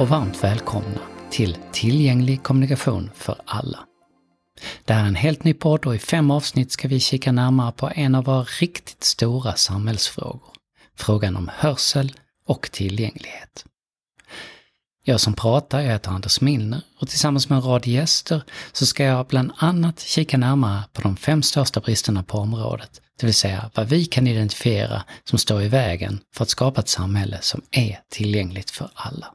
och 0.00 0.08
varmt 0.08 0.44
välkomna 0.44 1.00
till 1.30 1.56
Tillgänglig 1.72 2.42
kommunikation 2.42 3.10
för 3.14 3.36
alla. 3.44 3.78
Det 4.84 4.92
här 4.92 5.02
är 5.02 5.08
en 5.08 5.14
helt 5.14 5.44
ny 5.44 5.54
podd 5.54 5.86
och 5.86 5.94
i 5.94 5.98
fem 5.98 6.30
avsnitt 6.30 6.72
ska 6.72 6.88
vi 6.88 7.00
kika 7.00 7.32
närmare 7.32 7.72
på 7.72 7.90
en 7.94 8.14
av 8.14 8.24
våra 8.24 8.42
riktigt 8.42 9.04
stora 9.04 9.54
samhällsfrågor. 9.54 10.52
Frågan 10.96 11.36
om 11.36 11.50
hörsel 11.54 12.12
och 12.46 12.70
tillgänglighet. 12.72 13.64
Jag 15.04 15.20
som 15.20 15.34
pratar, 15.34 15.80
jag 15.80 15.92
heter 15.92 16.10
Anders 16.10 16.40
Milner 16.40 16.80
och 17.00 17.08
tillsammans 17.08 17.48
med 17.48 17.56
en 17.56 17.62
rad 17.62 17.86
gäster 17.86 18.42
så 18.72 18.86
ska 18.86 19.04
jag 19.04 19.26
bland 19.26 19.52
annat 19.56 20.00
kika 20.00 20.38
närmare 20.38 20.82
på 20.92 21.02
de 21.02 21.16
fem 21.16 21.42
största 21.42 21.80
bristerna 21.80 22.22
på 22.22 22.38
området, 22.38 23.00
det 23.20 23.26
vill 23.26 23.34
säga 23.34 23.70
vad 23.74 23.88
vi 23.88 24.04
kan 24.04 24.26
identifiera 24.26 25.02
som 25.24 25.38
står 25.38 25.62
i 25.62 25.68
vägen 25.68 26.20
för 26.34 26.42
att 26.42 26.50
skapa 26.50 26.80
ett 26.80 26.88
samhälle 26.88 27.38
som 27.40 27.62
är 27.70 28.00
tillgängligt 28.10 28.70
för 28.70 28.90
alla. 28.94 29.34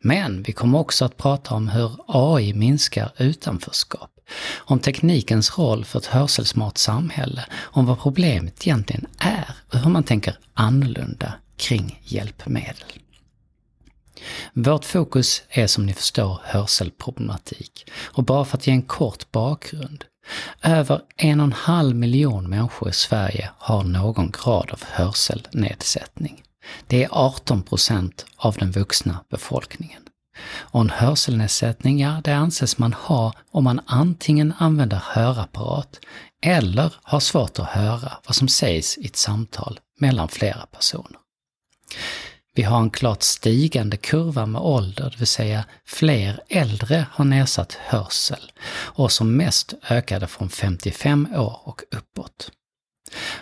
Men 0.00 0.42
vi 0.42 0.52
kommer 0.52 0.78
också 0.78 1.04
att 1.04 1.16
prata 1.16 1.54
om 1.54 1.68
hur 1.68 1.96
AI 2.06 2.54
minskar 2.54 3.12
utanförskap, 3.18 4.10
om 4.56 4.78
teknikens 4.78 5.58
roll 5.58 5.84
för 5.84 5.98
ett 5.98 6.06
hörselsmart 6.06 6.78
samhälle, 6.78 7.44
om 7.54 7.86
vad 7.86 8.00
problemet 8.00 8.66
egentligen 8.66 9.06
är 9.18 9.50
och 9.72 9.78
hur 9.78 9.90
man 9.90 10.04
tänker 10.04 10.38
annorlunda 10.54 11.32
kring 11.56 12.00
hjälpmedel. 12.04 12.84
Vårt 14.52 14.84
fokus 14.84 15.42
är 15.48 15.66
som 15.66 15.86
ni 15.86 15.92
förstår 15.92 16.40
hörselproblematik. 16.44 17.90
Och 18.04 18.24
bara 18.24 18.44
för 18.44 18.56
att 18.56 18.66
ge 18.66 18.72
en 18.72 18.82
kort 18.82 19.32
bakgrund. 19.32 20.04
Över 20.62 21.00
en 21.16 21.40
och 21.40 21.46
en 21.46 21.52
halv 21.52 21.96
miljon 21.96 22.50
människor 22.50 22.88
i 22.88 22.92
Sverige 22.92 23.50
har 23.58 23.84
någon 23.84 24.30
grad 24.30 24.70
av 24.70 24.82
hörselnedsättning. 24.84 26.42
Det 26.86 27.04
är 27.04 27.08
18 27.12 27.62
procent 27.62 28.26
av 28.36 28.54
den 28.54 28.70
vuxna 28.70 29.24
befolkningen. 29.30 30.02
Och 30.48 30.80
en 30.80 30.90
hörselnedsättning, 30.90 32.00
ja, 32.00 32.20
det 32.24 32.36
anses 32.36 32.78
man 32.78 32.92
ha 32.92 33.32
om 33.50 33.64
man 33.64 33.80
antingen 33.86 34.54
använder 34.58 35.00
hörapparat 35.04 36.00
eller 36.42 36.94
har 37.02 37.20
svårt 37.20 37.58
att 37.58 37.66
höra 37.66 38.12
vad 38.26 38.36
som 38.36 38.48
sägs 38.48 38.98
i 38.98 39.06
ett 39.06 39.16
samtal 39.16 39.80
mellan 40.00 40.28
flera 40.28 40.66
personer. 40.66 41.20
Vi 42.54 42.62
har 42.62 42.80
en 42.80 42.90
klart 42.90 43.22
stigande 43.22 43.96
kurva 43.96 44.46
med 44.46 44.60
ålder, 44.60 45.10
det 45.10 45.18
vill 45.18 45.26
säga 45.26 45.64
fler 45.86 46.40
äldre 46.48 47.06
har 47.12 47.24
nedsatt 47.24 47.72
hörsel 47.72 48.52
och 48.68 49.12
som 49.12 49.36
mest 49.36 49.74
ökade 49.90 50.26
från 50.26 50.50
55 50.50 51.28
år 51.34 51.60
och 51.64 51.82
uppåt. 51.96 52.50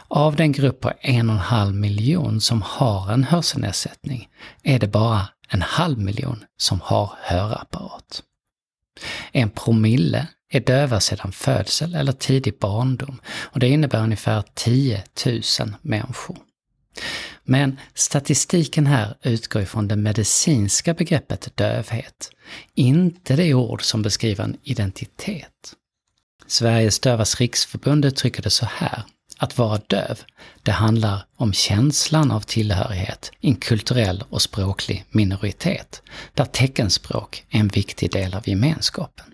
Av 0.09 0.37
den 0.37 0.53
grupp 0.53 0.81
på 0.81 0.93
en 1.01 1.31
och 1.31 1.35
en 1.35 1.41
halv 1.41 1.75
miljon 1.75 2.41
som 2.41 2.63
har 2.63 3.13
en 3.13 3.25
hörselnedsättning 3.25 4.29
är 4.63 4.79
det 4.79 4.89
bara 4.89 5.29
en 5.49 5.63
halv 5.63 5.99
miljon 5.99 6.45
som 6.57 6.81
har 6.81 7.13
hörapparat. 7.23 8.23
En 9.33 9.51
promille 9.51 10.27
är 10.51 10.61
döva 10.61 11.01
sedan 11.01 11.33
födsel 11.33 11.95
eller 11.95 12.13
tidig 12.13 12.59
barndom 12.59 13.21
och 13.27 13.61
det 13.61 13.69
innebär 13.69 14.03
ungefär 14.03 14.45
10 14.55 15.03
000 15.27 15.43
människor. 15.83 16.37
Men 17.45 17.79
statistiken 17.95 18.87
här 18.87 19.15
utgår 19.23 19.63
ifrån 19.63 19.89
det 19.89 19.97
medicinska 19.97 20.95
begreppet 20.95 21.57
dövhet, 21.57 22.31
inte 22.75 23.37
det 23.37 23.55
ord 23.55 23.83
som 23.83 24.03
beskriver 24.03 24.45
en 24.45 24.57
identitet. 24.63 25.75
Sveriges 26.47 27.01
Dövas 27.01 27.41
Riksförbund 27.41 28.05
uttrycker 28.05 28.43
det 28.43 28.51
så 28.51 28.67
här, 28.67 29.03
att 29.39 29.59
vara 29.59 29.81
döv, 29.87 30.21
det 30.63 30.73
handlar 30.73 31.27
om 31.37 31.53
känslan 31.53 32.31
av 32.31 32.41
tillhörighet 32.41 33.31
i 33.41 33.49
en 33.49 33.57
kulturell 33.57 34.25
och 34.31 34.43
språklig 34.43 35.05
minoritet, 35.11 36.03
där 36.35 36.45
teckenspråk 36.45 37.45
är 37.51 37.61
en 37.61 37.69
viktig 37.69 38.13
del 38.13 38.35
av 38.35 38.49
gemenskapen. 38.49 39.27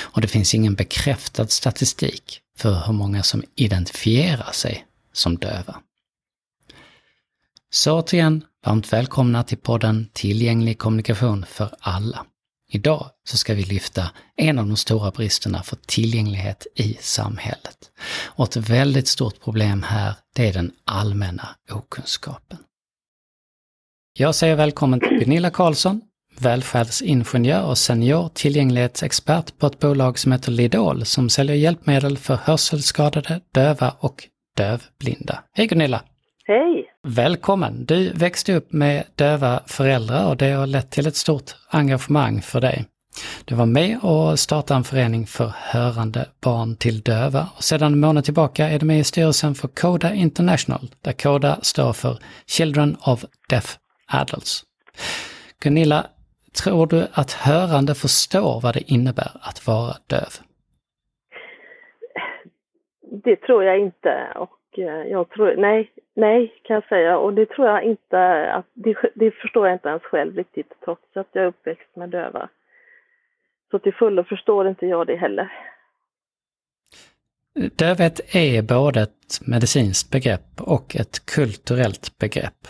Och 0.00 0.20
det 0.20 0.28
finns 0.28 0.54
ingen 0.54 0.74
bekräftad 0.74 1.46
statistik 1.46 2.40
för 2.58 2.86
hur 2.86 2.92
många 2.92 3.22
som 3.22 3.44
identifierar 3.54 4.52
sig 4.52 4.86
som 5.12 5.36
döva. 5.36 5.76
Så 7.70 8.00
återigen, 8.00 8.44
varmt 8.66 8.92
välkomna 8.92 9.44
till 9.44 9.58
podden 9.58 10.08
Tillgänglig 10.12 10.78
kommunikation 10.78 11.46
för 11.48 11.74
alla. 11.80 12.26
Idag 12.72 13.10
så 13.24 13.36
ska 13.36 13.54
vi 13.54 13.62
lyfta 13.62 14.10
en 14.36 14.58
av 14.58 14.66
de 14.66 14.76
stora 14.76 15.10
bristerna 15.10 15.62
för 15.62 15.76
tillgänglighet 15.76 16.66
i 16.74 16.96
samhället. 17.00 17.90
Och 18.24 18.44
ett 18.44 18.56
väldigt 18.56 19.08
stort 19.08 19.40
problem 19.40 19.82
här, 19.82 20.14
det 20.34 20.48
är 20.48 20.52
den 20.52 20.72
allmänna 20.84 21.48
okunskapen. 21.70 22.58
Jag 24.18 24.34
säger 24.34 24.56
välkommen 24.56 25.00
till 25.00 25.18
Gunilla 25.18 25.50
Karlsson, 25.50 26.00
välfärdsingenjör 26.38 27.62
och 27.62 27.78
senior 27.78 28.30
tillgänglighetsexpert 28.34 29.58
på 29.58 29.66
ett 29.66 29.78
bolag 29.78 30.18
som 30.18 30.32
heter 30.32 30.52
Lidol 30.52 31.04
som 31.04 31.30
säljer 31.30 31.56
hjälpmedel 31.56 32.18
för 32.18 32.36
hörselskadade, 32.36 33.40
döva 33.54 33.90
och 33.98 34.28
dövblinda. 34.56 35.44
Hej 35.52 35.66
Gunilla! 35.66 36.04
Hej! 36.50 36.90
Välkommen! 37.02 37.84
Du 37.84 38.12
växte 38.12 38.54
upp 38.54 38.72
med 38.72 39.04
döva 39.14 39.60
föräldrar 39.66 40.28
och 40.28 40.36
det 40.36 40.50
har 40.50 40.66
lett 40.66 40.90
till 40.90 41.06
ett 41.06 41.16
stort 41.16 41.50
engagemang 41.70 42.40
för 42.40 42.60
dig. 42.60 42.84
Du 43.44 43.54
var 43.54 43.66
med 43.66 43.98
och 44.02 44.38
startade 44.38 44.78
en 44.78 44.84
förening 44.84 45.26
för 45.26 45.52
hörande 45.54 46.26
barn 46.44 46.76
till 46.76 47.00
döva 47.00 47.48
och 47.56 47.64
sedan 47.64 47.92
en 47.92 48.00
månad 48.00 48.24
tillbaka 48.24 48.68
är 48.68 48.78
du 48.78 48.86
med 48.86 48.98
i 48.98 49.04
styrelsen 49.04 49.54
för 49.54 49.68
CODA 49.68 50.14
International, 50.14 50.90
där 51.00 51.12
CODA 51.12 51.58
står 51.62 51.92
för 51.92 52.18
Children 52.46 52.96
of 53.06 53.24
Deaf 53.48 53.78
Adults. 54.06 54.62
Gunilla, 55.62 56.06
tror 56.62 56.86
du 56.86 57.06
att 57.12 57.32
hörande 57.32 57.94
förstår 57.94 58.60
vad 58.60 58.74
det 58.74 58.92
innebär 58.92 59.30
att 59.40 59.66
vara 59.66 59.94
döv? 60.06 60.32
Det 63.24 63.36
tror 63.36 63.64
jag 63.64 63.80
inte 63.80 64.32
och 64.36 64.57
Eh, 64.78 65.10
jag 65.10 65.28
tror, 65.28 65.56
nej, 65.56 65.90
Nej, 66.18 66.52
kan 66.62 66.74
jag 66.74 66.88
säga. 66.88 67.18
Och 67.18 67.34
det 67.34 67.46
tror 67.46 67.68
jag 67.68 67.82
inte 67.84 68.52
att, 68.52 68.66
det, 68.74 68.96
det, 69.14 69.30
förstår 69.30 69.66
jag 69.66 69.74
inte 69.74 69.88
ens 69.88 70.02
själv 70.02 70.36
riktigt 70.36 70.72
trots 70.84 71.16
att 71.16 71.28
jag 71.32 71.44
är 71.44 71.48
uppväxt 71.48 71.96
med 71.96 72.08
döva. 72.10 72.48
Så 73.70 73.78
till 73.78 73.94
fullo 73.94 74.24
förstår 74.24 74.68
inte 74.68 74.86
jag 74.86 75.06
det 75.06 75.16
heller. 75.16 75.52
Dövhet 77.76 78.34
är 78.34 78.62
både 78.62 79.00
ett 79.00 79.40
medicinskt 79.46 80.10
begrepp 80.10 80.60
och 80.60 80.96
ett 80.96 81.26
kulturellt 81.26 82.18
begrepp. 82.18 82.60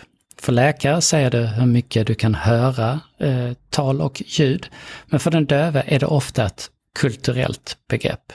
För 0.41 0.51
läkare 0.51 1.01
säger 1.01 1.31
det 1.31 1.47
hur 1.59 1.67
mycket 1.73 2.07
du 2.07 2.15
kan 2.15 2.35
höra 2.35 2.89
eh, 3.19 3.53
tal 3.69 4.01
och 4.01 4.21
ljud. 4.25 4.69
Men 5.11 5.19
för 5.19 5.31
den 5.31 5.45
döve 5.45 5.83
är 5.87 5.99
det 5.99 6.05
ofta 6.05 6.45
ett 6.45 6.61
kulturellt 6.99 7.77
begrepp. 7.89 8.33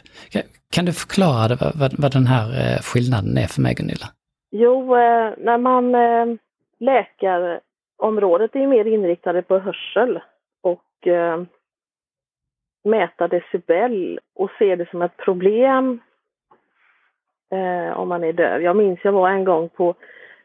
Kan 0.74 0.84
du 0.84 0.92
förklara 0.92 1.48
det, 1.48 1.56
vad, 1.80 1.92
vad 1.98 2.12
den 2.12 2.26
här 2.26 2.46
eh, 2.60 2.78
skillnaden 2.82 3.36
är 3.38 3.46
för 3.46 3.62
mig 3.62 3.74
Gunilla? 3.74 4.08
Jo, 4.50 4.96
eh, 4.96 5.32
när 5.38 5.58
man 5.58 5.94
eh, 5.94 6.26
läkarområdet 6.78 8.56
är 8.56 8.66
mer 8.66 8.84
inriktade 8.84 9.42
på 9.42 9.58
hörsel 9.58 10.20
och 10.62 10.80
mäta 12.84 13.28
decibel 13.28 14.20
och 14.34 14.50
se 14.58 14.76
det 14.76 14.90
som 14.90 15.02
ett 15.02 15.16
problem 15.16 16.00
om 17.94 18.08
man 18.08 18.24
är 18.24 18.32
döv. 18.32 18.62
Jag 18.62 18.76
minns 18.76 19.00
jag 19.02 19.12
var 19.12 19.30
en 19.30 19.44
gång 19.44 19.68
på 19.68 19.94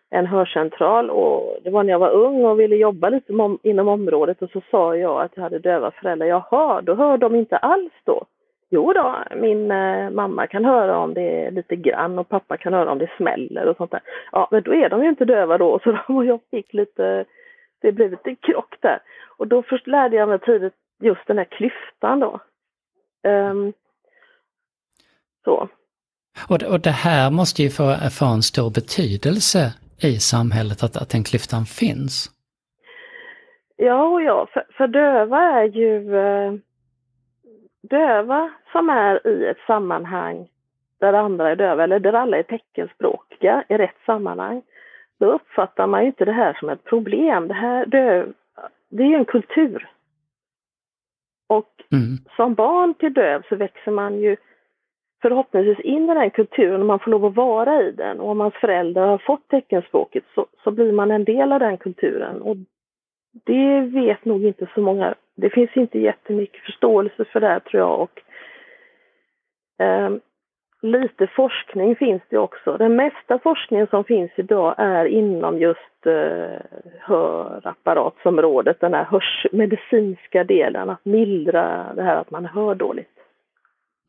en 0.10 0.26
hörcentral 0.26 1.10
och 1.10 1.58
det 1.64 1.70
var 1.70 1.84
när 1.84 1.92
jag 1.92 2.00
var 2.00 2.10
ung 2.10 2.46
och 2.46 2.60
ville 2.60 2.76
jobba 2.76 3.10
lite 3.10 3.34
inom 3.64 3.88
området 3.88 4.42
och 4.42 4.50
så 4.50 4.62
sa 4.72 4.96
jag 4.96 5.22
att 5.22 5.32
jag 5.36 5.44
hade 5.44 5.60
döva 5.60 5.92
föräldrar. 5.92 6.28
Jaha, 6.28 6.82
då 6.82 6.96
hör 6.96 7.18
de 7.18 7.36
inte 7.36 7.58
alls 7.58 7.94
då. 8.04 8.26
Jo 8.72 8.94
då, 8.94 9.24
min 9.36 9.72
eh, 9.72 10.10
mamma 10.10 10.48
kan 10.48 10.66
höra 10.66 10.98
om 10.98 11.14
det 11.14 11.46
är 11.46 11.52
lite 11.52 11.76
grann 11.76 12.20
och 12.20 12.30
pappa 12.30 12.58
kan 12.58 12.74
höra 12.74 12.92
om 12.92 12.98
det 12.98 13.12
smäller 13.18 13.68
och 13.68 13.78
sånt 13.78 13.92
där. 13.92 14.02
Ja, 14.32 14.48
men 14.52 14.64
då 14.64 14.74
är 14.74 14.90
de 14.90 15.04
ju 15.04 15.10
inte 15.10 15.26
döva 15.26 15.58
då, 15.58 15.80
så 15.84 15.92
de 16.08 16.18
och 16.18 16.26
jag 16.26 16.40
fick 16.52 16.74
lite, 16.74 17.26
det 17.82 17.92
blev 17.92 18.12
lite 18.12 18.36
krock 18.36 18.76
där. 18.80 19.00
Och 19.38 19.48
då 19.48 19.64
först 19.64 19.88
lärde 19.88 20.16
jag 20.16 20.30
mig 20.30 20.40
tidigt 20.40 20.74
just 21.02 21.28
den 21.28 21.38
här 21.38 21.46
klyftan 21.46 22.20
då. 22.20 22.40
Um, 23.24 23.74
så. 25.44 25.70
Och, 26.50 26.64
och 26.64 26.80
det 26.80 26.90
här 26.90 27.32
måste 27.32 27.64
ju 27.64 27.70
få, 27.70 27.96
få 28.20 28.26
en 28.26 28.42
stor 28.42 28.70
betydelse 28.70 29.74
i 30.02 30.20
samhället, 30.20 30.84
att, 30.84 30.98
att 31.02 31.10
den 31.10 31.24
klyftan 31.24 31.66
finns. 31.66 32.30
Ja, 33.76 34.08
och 34.08 34.22
ja, 34.22 34.48
för, 34.54 34.64
för 34.78 34.88
döva 34.88 35.40
är 35.40 35.64
ju 35.64 36.18
eh, 36.18 36.54
döva 37.82 38.50
som 38.72 38.90
är 38.90 39.28
i 39.28 39.46
ett 39.46 39.60
sammanhang 39.68 40.48
där 41.00 41.14
andra 41.14 41.50
är 41.50 41.56
döva 41.56 41.84
eller 41.84 42.00
där 42.00 42.14
alla 42.14 42.38
är 42.38 42.44
teckenspråkiga 42.44 43.64
i 43.70 43.78
rätt 43.78 43.98
sammanhang, 44.06 44.62
då 45.20 45.32
uppfattar 45.32 45.88
man 45.88 46.02
ju 46.02 46.08
inte 46.08 46.26
det 46.26 46.32
här 46.32 46.54
som 46.60 46.70
ett 46.70 46.84
problem. 46.84 47.48
Det 47.48 47.54
här 47.54 47.86
döv, 47.86 48.34
det 48.90 49.04
är 49.04 49.08
ju 49.08 49.16
en 49.16 49.26
kultur. 49.26 49.90
Och 51.48 51.84
mm. 51.92 52.18
som 52.36 52.54
barn 52.54 52.94
till 52.94 53.14
döv 53.14 53.44
så 53.50 53.56
växer 53.56 53.92
man 53.92 54.20
ju 54.20 54.38
förhoppningsvis 55.22 55.80
in 55.80 56.10
i 56.10 56.14
den 56.14 56.32
kulturen 56.32 56.82
och 56.82 56.88
man 56.88 57.00
får 57.00 57.12
lov 57.12 57.26
att 57.26 57.36
vara 57.36 57.82
i 57.82 57.92
den. 57.92 58.20
Och 58.20 58.30
om 58.30 58.40
hans 58.40 58.54
föräldrar 58.54 59.08
har 59.08 59.18
fått 59.18 59.48
teckenspråket 59.48 60.24
så, 60.36 60.46
så 60.64 60.72
blir 60.72 60.92
man 60.92 61.12
en 61.12 61.24
del 61.24 61.52
av 61.52 61.60
den 61.60 61.78
kulturen. 61.78 62.42
Och 62.42 62.58
det 63.32 63.82
vet 63.82 64.26
nog 64.26 64.44
inte 64.44 64.68
så 64.74 64.82
många. 64.82 65.16
Det 65.40 65.50
finns 65.50 65.70
inte 65.74 66.00
jättemycket 66.00 66.62
förståelse 66.64 67.26
för 67.26 67.40
det 67.40 67.48
här 67.48 67.60
tror 67.60 67.80
jag 67.84 68.00
och 68.00 68.22
eh, 69.86 70.10
lite 70.82 71.28
forskning 71.28 71.96
finns 71.96 72.22
det 72.30 72.38
också. 72.38 72.78
Den 72.78 72.96
mesta 72.96 73.40
forskningen 73.40 73.88
som 73.88 74.04
finns 74.04 74.32
idag 74.36 74.76
är 74.78 75.06
inom 75.06 75.60
just 75.60 76.06
eh, 76.06 76.62
hörapparatsområdet, 77.00 78.80
den 78.80 78.94
här 78.94 79.04
hörs 79.04 79.46
medicinska 79.52 80.44
delen, 80.44 80.90
att 80.90 81.06
mildra 81.06 81.94
det 81.96 82.04
här 82.04 82.16
att 82.16 82.32
man 82.32 82.46
hör 82.46 82.76
dåligt. 82.76 83.16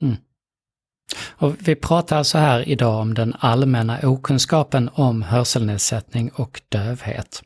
Mm. 0.03 0.15
Och 1.39 1.53
vi 1.69 1.77
pratar 1.77 2.17
alltså 2.17 2.39
här 2.39 2.69
idag 2.69 3.01
om 3.01 3.15
den 3.15 3.35
allmänna 3.41 3.99
okunskapen 4.03 4.91
om 4.95 5.23
hörselnedsättning 5.23 6.31
och 6.39 6.61
dövhet. 6.69 7.43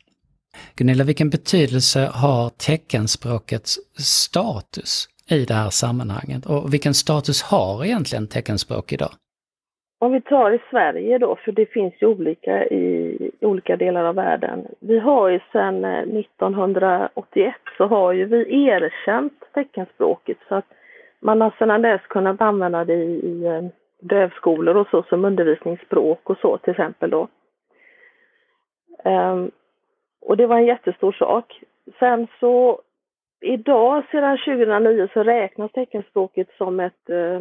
Gunilla, 0.77 1.05
vilken 1.05 1.31
betydelse 1.31 2.01
har 2.01 2.51
teckenspråkets 2.69 3.79
status 3.99 5.09
i 5.31 5.45
det 5.45 5.55
här 5.55 5.71
sammanhanget? 5.71 6.47
Och 6.47 6.75
vilken 6.75 6.95
status 6.95 7.43
har 7.43 7.85
egentligen 7.85 8.27
teckenspråk 8.29 8.93
idag? 8.93 9.12
Om 9.99 10.12
vi 10.12 10.21
tar 10.21 10.51
i 10.51 10.59
Sverige 10.71 11.19
då, 11.19 11.37
för 11.45 11.53
det 11.53 11.67
finns 11.67 11.95
ju 12.01 12.06
olika 12.06 12.65
i 12.65 13.31
olika 13.41 13.77
delar 13.77 14.05
av 14.05 14.15
världen. 14.15 14.67
Vi 14.81 14.99
har 14.99 15.29
ju 15.29 15.41
sedan 15.53 15.85
eh, 15.85 16.19
1981 16.19 17.55
så 17.77 17.87
har 17.87 18.12
ju 18.12 18.25
vi 18.25 18.67
erkänt 18.67 19.33
teckenspråket 19.55 20.39
så 20.49 20.55
att 20.55 20.65
man 21.21 21.41
har 21.41 21.55
sedan 21.59 21.83
dess 21.83 22.01
kunnat 22.09 22.41
använda 22.41 22.85
det 22.85 22.95
i, 22.95 23.27
i 23.27 23.45
eh, 23.45 23.65
dövskolor 24.01 24.77
och 24.77 24.87
så 24.91 25.03
som 25.03 25.25
undervisningsspråk 25.25 26.31
och 26.31 26.39
så 26.39 26.59
till 26.59 26.71
exempel 26.71 27.11
då. 27.11 27.29
Ehm, 29.05 29.51
och 30.25 30.37
det 30.37 30.47
var 30.47 30.56
en 30.56 30.67
jättestor 30.67 31.12
sak. 31.12 31.61
Sen 31.99 32.26
så 32.41 32.81
idag 33.41 34.05
sedan 34.11 34.38
2009 34.38 35.09
så 35.12 35.23
räknas 35.23 35.73
teckenspråket 35.73 36.49
som 36.59 36.81
ett 36.81 37.11
eh, 37.11 37.41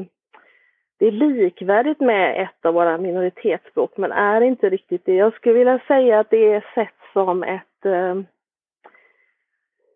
det 0.99 1.07
är 1.07 1.11
likvärdigt 1.11 1.99
med 1.99 2.41
ett 2.43 2.65
av 2.65 2.73
våra 2.73 2.97
minoritetsspråk 2.97 3.97
men 3.97 4.11
är 4.11 4.41
inte 4.41 4.69
riktigt 4.69 5.05
det. 5.05 5.13
Jag 5.13 5.33
skulle 5.33 5.55
vilja 5.59 5.79
säga 5.87 6.19
att 6.19 6.29
det 6.29 6.53
är 6.53 6.65
sett 6.75 6.95
som 7.13 7.43
ett 7.43 7.85
eh, 7.85 8.15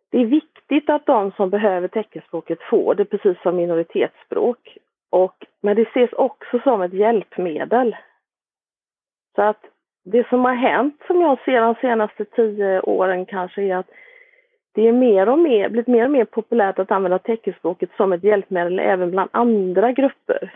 det 0.10 0.18
är 0.18 0.26
viktigt 0.26 0.90
att 0.90 1.06
de 1.06 1.32
som 1.32 1.50
behöver 1.50 1.88
teckenspråket 1.88 2.60
får 2.62 2.96
det 2.96 3.06
precis 3.06 3.42
som 3.42 3.56
minoritetsspråk. 3.56 4.78
Och, 5.10 5.46
men 5.62 5.76
det 5.76 5.82
ses 5.82 6.14
också 6.14 6.60
som 6.60 6.82
ett 6.82 6.94
hjälpmedel. 6.94 7.96
Så 9.36 9.42
att 9.42 9.62
det 10.12 10.28
som 10.28 10.46
har 10.46 10.54
hänt 10.54 11.02
som 11.08 11.22
jag 11.22 11.40
ser 11.46 11.62
de 11.62 11.76
senaste 11.76 12.26
tio 12.26 12.82
åren 12.82 13.26
kanske 13.26 13.62
är 13.62 13.76
att 13.76 13.90
det 14.74 14.88
är 14.88 14.92
mer 14.92 15.30
och 15.30 15.40
mer, 15.40 15.70
blivit 15.70 15.88
mer 15.88 16.06
och 16.06 16.12
mer 16.12 16.26
populärt 16.26 16.80
att 16.80 16.92
använda 16.92 17.20
teckenspråket 17.20 17.90
som 17.98 18.14
ett 18.14 18.24
hjälpmedel 18.24 18.80
även 18.80 19.12
bland 19.12 19.30
andra 19.34 19.92
grupper. 19.92 20.54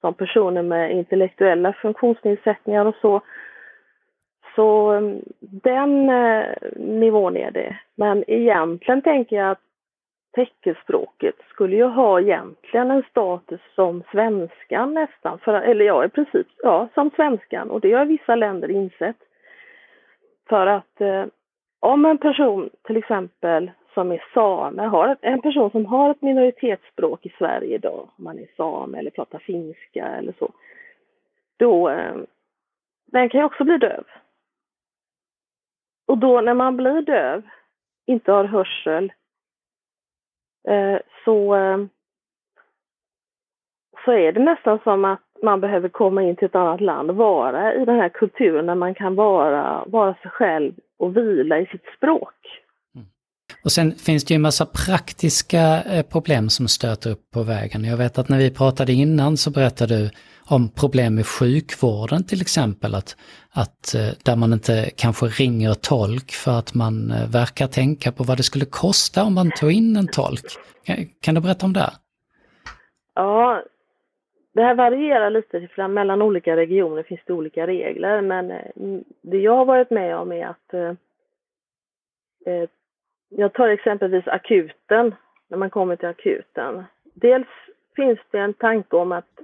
Som 0.00 0.14
personer 0.14 0.62
med 0.62 0.92
intellektuella 0.92 1.72
funktionsnedsättningar 1.72 2.84
och 2.84 2.94
så. 3.00 3.20
Så 4.54 4.90
mm, 4.90 5.20
den 5.40 6.10
eh, 6.10 6.46
nivån 6.76 7.36
är 7.36 7.50
det. 7.50 7.76
Men 7.94 8.24
egentligen 8.26 9.02
tänker 9.02 9.36
jag 9.36 9.50
att 9.50 9.65
teckenspråket 10.36 11.34
skulle 11.48 11.76
ju 11.76 11.84
ha 11.84 12.20
egentligen 12.20 12.90
en 12.90 13.02
status 13.10 13.60
som 13.74 14.02
svenskan 14.12 14.94
nästan, 14.94 15.38
för, 15.38 15.54
eller 15.54 15.84
ja 15.84 16.04
i 16.04 16.08
princip 16.08 16.46
ja, 16.62 16.88
som 16.94 17.10
svenskan 17.10 17.70
och 17.70 17.80
det 17.80 17.92
har 17.92 18.04
vissa 18.04 18.36
länder 18.36 18.70
insett. 18.70 19.16
För 20.48 20.66
att 20.66 21.00
eh, 21.00 21.24
om 21.80 22.04
en 22.04 22.18
person 22.18 22.70
till 22.82 22.96
exempel 22.96 23.70
som 23.94 24.12
är 24.12 24.24
same, 24.34 24.82
har 24.82 25.08
ett, 25.08 25.18
en 25.22 25.42
person 25.42 25.70
som 25.70 25.86
har 25.86 26.10
ett 26.10 26.22
minoritetsspråk 26.22 27.26
i 27.26 27.34
Sverige 27.38 27.74
idag, 27.74 28.08
om 28.18 28.24
man 28.24 28.38
är 28.38 28.48
same 28.56 28.98
eller 28.98 29.10
pratar 29.10 29.38
finska 29.38 30.06
eller 30.06 30.34
så, 30.38 30.52
då 31.56 31.88
eh, 31.88 32.16
den 33.06 33.28
kan 33.28 33.40
ju 33.40 33.44
också 33.44 33.64
bli 33.64 33.78
döv. 33.78 34.04
Och 36.06 36.18
då 36.18 36.40
när 36.40 36.54
man 36.54 36.76
blir 36.76 37.02
döv, 37.02 37.42
inte 38.06 38.32
har 38.32 38.44
hörsel, 38.44 39.12
Eh, 40.66 40.98
så, 41.24 41.54
eh, 41.54 41.78
så 44.04 44.12
är 44.12 44.32
det 44.32 44.40
nästan 44.40 44.78
som 44.84 45.04
att 45.04 45.20
man 45.42 45.60
behöver 45.60 45.88
komma 45.88 46.22
in 46.22 46.36
till 46.36 46.46
ett 46.46 46.54
annat 46.54 46.80
land 46.80 47.10
och 47.10 47.16
vara 47.16 47.74
i 47.74 47.84
den 47.84 47.96
här 47.96 48.08
kulturen 48.08 48.66
där 48.66 48.74
man 48.74 48.94
kan 48.94 49.14
vara, 49.14 49.84
vara 49.86 50.14
sig 50.14 50.30
själv 50.30 50.72
och 50.98 51.16
vila 51.16 51.58
i 51.58 51.66
sitt 51.66 51.86
språk. 51.96 52.62
Och 53.66 53.72
sen 53.72 53.92
finns 53.92 54.24
det 54.24 54.34
ju 54.34 54.36
en 54.36 54.42
massa 54.50 54.66
praktiska 54.66 55.82
eh, 55.92 56.04
problem 56.12 56.48
som 56.48 56.68
stöter 56.68 57.10
upp 57.10 57.30
på 57.34 57.42
vägen. 57.42 57.84
Jag 57.84 57.96
vet 57.96 58.18
att 58.18 58.28
när 58.28 58.38
vi 58.38 58.50
pratade 58.50 58.92
innan 58.92 59.36
så 59.36 59.50
berättade 59.50 59.94
du 59.98 60.10
om 60.50 60.68
problem 60.80 61.14
med 61.14 61.26
sjukvården 61.26 62.24
till 62.24 62.40
exempel, 62.40 62.94
att, 62.94 63.16
att 63.50 63.94
eh, 63.94 64.12
där 64.24 64.36
man 64.36 64.52
inte 64.52 64.90
kanske 64.96 65.26
ringer 65.26 65.74
tolk 65.74 66.30
för 66.30 66.58
att 66.58 66.74
man 66.74 67.10
eh, 67.10 67.30
verkar 67.30 67.66
tänka 67.66 68.12
på 68.12 68.22
vad 68.24 68.36
det 68.36 68.42
skulle 68.42 68.64
kosta 68.64 69.24
om 69.24 69.34
man 69.34 69.50
tog 69.50 69.72
in 69.72 69.96
en 69.96 70.08
tolk. 70.08 70.46
Kan, 71.20 71.34
du 71.34 71.40
berätta 71.40 71.66
om 71.66 71.72
det? 71.72 71.90
Ja, 73.14 73.62
det 74.54 74.62
här 74.62 74.74
varierar 74.74 75.30
lite, 75.30 75.88
mellan 75.88 76.22
olika 76.22 76.56
regioner 76.56 77.02
finns 77.02 77.20
det 77.26 77.32
olika 77.32 77.66
regler, 77.66 78.20
men 78.20 78.48
det 79.22 79.38
jag 79.38 79.56
har 79.56 79.64
varit 79.64 79.90
med 79.90 80.16
om 80.16 80.32
är 80.32 80.46
att 80.46 80.74
eh, 80.74 80.92
jag 83.28 83.52
tar 83.52 83.68
exempelvis 83.68 84.28
akuten, 84.28 85.14
när 85.48 85.58
man 85.58 85.70
kommer 85.70 85.96
till 85.96 86.08
akuten. 86.08 86.84
Dels 87.14 87.48
finns 87.96 88.18
det 88.30 88.38
en 88.38 88.54
tanke 88.54 88.96
om 88.96 89.12
att 89.12 89.40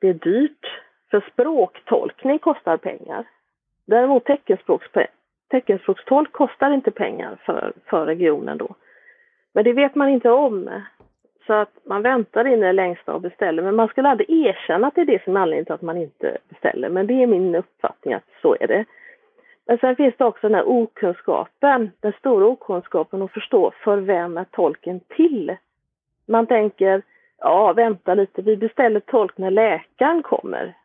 det 0.00 0.08
är 0.08 0.14
dyrt, 0.14 0.80
för 1.10 1.24
språktolkning 1.32 2.38
kostar 2.38 2.76
pengar. 2.76 3.24
Däremot 3.86 4.26
teckenspråkstolk 5.48 6.32
kostar 6.32 6.70
inte 6.70 6.90
pengar 6.90 7.38
för, 7.44 7.72
för 7.86 8.06
regionen 8.06 8.58
då. 8.58 8.74
Men 9.52 9.64
det 9.64 9.72
vet 9.72 9.94
man 9.94 10.08
inte 10.08 10.30
om. 10.30 10.70
Så 11.46 11.52
att 11.52 11.72
man 11.84 12.02
väntar 12.02 12.44
in 12.44 12.58
i 12.58 12.66
det 12.66 12.72
längsta 12.72 13.14
och 13.14 13.20
beställer. 13.20 13.62
Men 13.62 13.76
man 13.76 13.88
skulle 13.88 14.08
aldrig 14.08 14.30
erkänna 14.30 14.86
att 14.86 14.94
det 14.94 15.00
är 15.00 15.04
det 15.04 15.24
som 15.24 15.36
är 15.36 15.40
anledningen 15.40 15.64
till 15.64 15.74
att 15.74 15.82
man 15.82 15.96
inte 15.96 16.38
beställer. 16.48 16.88
Men 16.88 17.06
det 17.06 17.22
är 17.22 17.26
min 17.26 17.54
uppfattning 17.54 18.14
att 18.14 18.24
så 18.42 18.56
är 18.60 18.66
det. 18.66 18.84
Men 19.66 19.78
sen 19.78 19.96
finns 19.96 20.14
det 20.18 20.24
också 20.24 20.48
den 20.48 20.54
här 20.54 20.68
okunskapen, 20.68 21.90
den 22.00 22.12
stora 22.18 22.46
okunskapen 22.46 23.22
att 23.22 23.32
förstå 23.32 23.72
för 23.84 23.96
vem 23.96 24.38
är 24.38 24.44
tolken 24.44 25.00
till? 25.16 25.56
Man 26.28 26.46
tänker, 26.46 27.02
ja 27.38 27.72
vänta 27.72 28.14
lite, 28.14 28.42
vi 28.42 28.56
beställer 28.56 29.00
tolk 29.00 29.38
när 29.38 29.50
läkaren 29.50 30.22
kommer. 30.22 30.76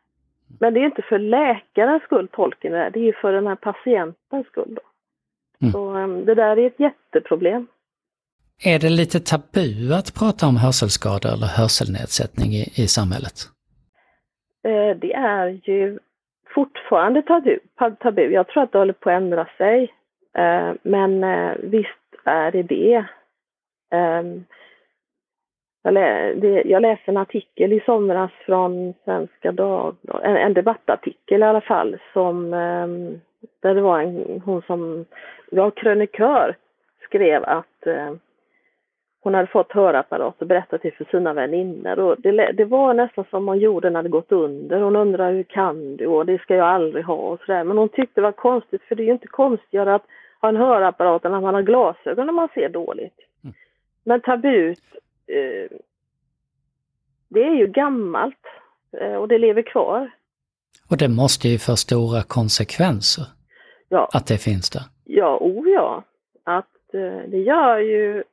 Men 0.60 0.74
det 0.74 0.80
är 0.80 0.84
inte 0.84 1.02
för 1.02 1.18
läkarens 1.18 2.02
skull 2.02 2.28
tolken 2.28 2.74
är 2.74 2.90
det 2.90 3.08
är 3.08 3.12
för 3.12 3.32
den 3.32 3.46
här 3.46 3.56
patientens 3.56 4.46
skull. 4.46 4.74
Då. 4.74 4.82
Mm. 5.62 5.72
Så 5.72 5.94
um, 5.94 6.24
det 6.24 6.34
där 6.34 6.56
är 6.58 6.66
ett 6.66 6.80
jätteproblem. 6.80 7.66
Är 8.64 8.78
det 8.78 8.90
lite 8.90 9.20
tabu 9.20 9.94
att 9.94 10.14
prata 10.14 10.46
om 10.46 10.56
hörselskador 10.56 11.32
eller 11.32 11.46
hörselnedsättning 11.46 12.50
i, 12.52 12.62
i 12.82 12.86
samhället? 12.86 13.38
Eh, 14.64 14.96
det 15.00 15.12
är 15.12 15.60
ju 15.64 15.98
fortfarande 16.56 17.22
tabu, 17.22 17.58
tabu. 17.98 18.22
Jag 18.22 18.48
tror 18.48 18.62
att 18.62 18.72
det 18.72 18.78
håller 18.78 18.92
på 18.92 19.10
att 19.10 19.16
ändra 19.16 19.46
sig. 19.56 19.92
Eh, 20.38 20.72
men 20.82 21.24
eh, 21.24 21.56
visst 21.62 22.06
är 22.24 22.50
det 22.52 23.04
ehm, 23.90 24.44
det. 25.82 26.62
Jag, 26.64 26.82
läste 26.82 27.10
en 27.10 27.16
artikel 27.16 27.72
i 27.72 27.80
somras 27.80 28.30
från 28.46 28.94
Svenska 29.04 29.52
Dagbladet, 29.52 30.24
en, 30.24 30.54
debattartikel 30.54 31.40
i 31.40 31.44
alla 31.44 31.60
fall, 31.60 31.98
som, 32.12 32.54
ehm, 32.54 33.20
där 33.62 33.74
det 33.74 33.80
var 33.80 34.00
en, 34.00 34.42
hon 34.44 34.62
som 34.62 35.04
var 35.50 35.70
krönikör, 35.70 36.56
skrev 37.02 37.44
att 37.44 37.86
eh, 37.86 38.12
hon 39.26 39.34
hade 39.34 39.46
fått 39.46 39.72
hörapparat 39.72 40.40
och 40.42 40.46
berättat 40.46 40.82
det 40.82 40.90
för 40.90 41.04
sina 41.04 41.32
väninnor. 41.32 41.98
Och 41.98 42.16
det, 42.18 42.52
det 42.52 42.64
var 42.64 42.94
nästan 42.94 43.24
som 43.30 43.48
om 43.48 43.58
jorden 43.58 43.94
hade 43.94 44.08
gått 44.08 44.32
under. 44.32 44.80
Hon 44.80 44.96
undrade 44.96 45.32
hur 45.32 45.42
kan 45.42 45.96
du 45.96 46.06
och 46.06 46.26
det 46.26 46.38
ska 46.38 46.54
jag 46.54 46.68
aldrig 46.68 47.04
ha 47.04 47.14
och 47.14 47.40
sådär. 47.40 47.64
Men 47.64 47.78
hon 47.78 47.88
tyckte 47.88 48.20
det 48.20 48.24
var 48.24 48.32
konstigt 48.32 48.82
för 48.82 48.94
det 48.94 49.02
är 49.02 49.06
ju 49.06 49.12
inte 49.12 49.26
konstigare 49.26 49.94
att 49.94 50.04
ha 50.40 50.48
en 50.48 50.56
hörapparat 50.56 51.24
än 51.24 51.34
att 51.34 51.42
man 51.42 51.54
har 51.54 51.62
glasögon 51.62 52.26
när 52.26 52.32
man 52.32 52.48
ser 52.54 52.68
dåligt. 52.68 53.18
Mm. 53.44 53.54
Men 54.04 54.20
tabut 54.20 54.82
Eh, 55.26 55.76
det 57.28 57.42
är 57.42 57.54
ju 57.54 57.66
gammalt 57.66 58.46
eh, 59.00 59.14
och 59.14 59.28
det 59.28 59.38
lever 59.38 59.62
kvar. 59.62 60.10
Och 60.90 60.96
det 60.96 61.08
måste 61.08 61.48
ju 61.48 61.58
få 61.58 61.76
stora 61.76 62.22
konsekvenser. 62.22 63.24
Ja. 63.88 64.08
Att 64.12 64.26
det 64.26 64.38
finns 64.38 64.70
där. 64.70 64.82
Ja, 65.04 65.38
o 65.40 65.60
oh 65.60 65.68
ja. 65.68 66.04
Att 66.44 66.94
eh, 66.94 67.30
det 67.30 67.38
gör 67.38 67.78
ju, 67.78 68.24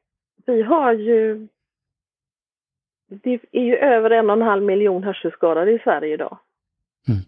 vi 0.45 0.61
har 0.61 0.93
ju, 0.93 1.47
det 3.07 3.39
är 3.51 3.63
ju 3.63 3.77
över 3.77 4.09
en 4.09 4.29
och 4.29 4.35
en 4.35 4.41
halv 4.41 4.63
miljon 4.63 5.03
hörselskadade 5.03 5.71
i 5.71 5.79
Sverige 5.79 6.13
idag. 6.13 6.37
Mm. 7.07 7.21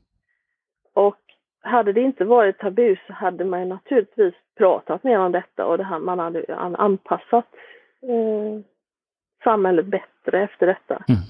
Och 0.94 1.20
hade 1.62 1.94
det 1.94 2.02
inte 2.02 2.26
varit 2.26 2.58
tabu 2.58 2.96
så 3.08 3.14
hade 3.14 3.46
man 3.46 3.70
naturligtvis 3.70 4.34
pratat 4.58 5.04
mer 5.04 5.20
om 5.20 5.32
detta 5.32 5.66
och 5.66 5.78
det 5.78 5.84
här, 5.84 6.00
man 6.00 6.20
hade 6.20 6.56
anpassat 6.56 7.46
eh, 8.02 8.62
samhället 9.44 9.86
bättre 9.86 10.44
efter 10.44 10.68
detta. 10.68 11.04
Mm. 11.08 11.22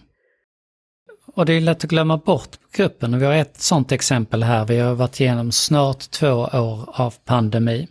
Och 1.35 1.45
det 1.45 1.53
är 1.53 1.61
lätt 1.61 1.83
att 1.83 1.89
glömma 1.89 2.17
bort 2.17 2.57
gruppen 2.75 3.13
och 3.13 3.21
vi 3.21 3.25
har 3.25 3.33
ett 3.33 3.57
sådant 3.57 3.91
exempel 3.91 4.43
här. 4.43 4.65
Vi 4.65 4.79
har 4.79 4.95
varit 4.95 5.19
igenom 5.19 5.51
snart 5.51 5.99
två 5.99 6.27
år 6.27 7.01
av 7.01 7.13
pandemi. 7.25 7.87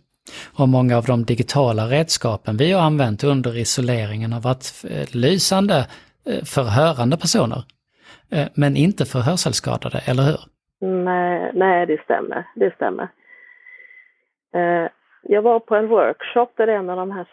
Och 0.59 0.69
många 0.69 0.97
av 0.99 1.05
de 1.05 1.25
digitala 1.25 1.83
redskapen 1.87 2.57
vi 2.57 2.73
har 2.73 2.83
använt 2.83 3.25
under 3.25 3.59
isoleringen 3.59 4.33
har 4.33 4.41
varit 4.41 4.85
eh, 4.91 5.17
lysande 5.17 5.79
eh, 6.27 6.45
för 6.55 6.63
hörande 6.63 7.17
personer. 7.17 7.63
Eh, 8.31 8.49
men 8.55 8.77
inte 8.77 9.05
för 9.05 9.19
hörselskadade, 9.19 9.99
eller 10.07 10.23
hur? 10.23 10.41
Nej, 11.05 11.51
nej 11.55 11.87
det 11.87 12.03
stämmer. 12.05 12.47
Det 12.55 12.75
stämmer. 12.75 13.09
Jag 15.23 15.43
var 15.43 15.61
på 15.61 15.77
en 15.77 15.89
workshop 15.89 16.47
där 16.57 16.69
en 16.69 16.91
av 16.91 16.97
de 16.97 17.11
här 17.11 17.27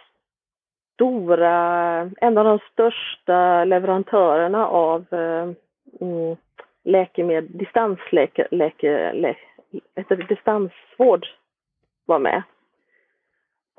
stora, 0.94 1.56
en 2.22 2.38
av 2.38 2.46
de 2.46 2.60
största 2.72 3.66
leverantörerna 3.66 4.68
av 4.68 5.06
mm, 5.12 6.36
läkemedel, 6.84 7.58
distansläke, 7.58 8.48
läke, 8.52 9.14
lä, 9.14 9.36
distansvård 10.28 11.26
var 12.06 12.20
med. 12.20 12.44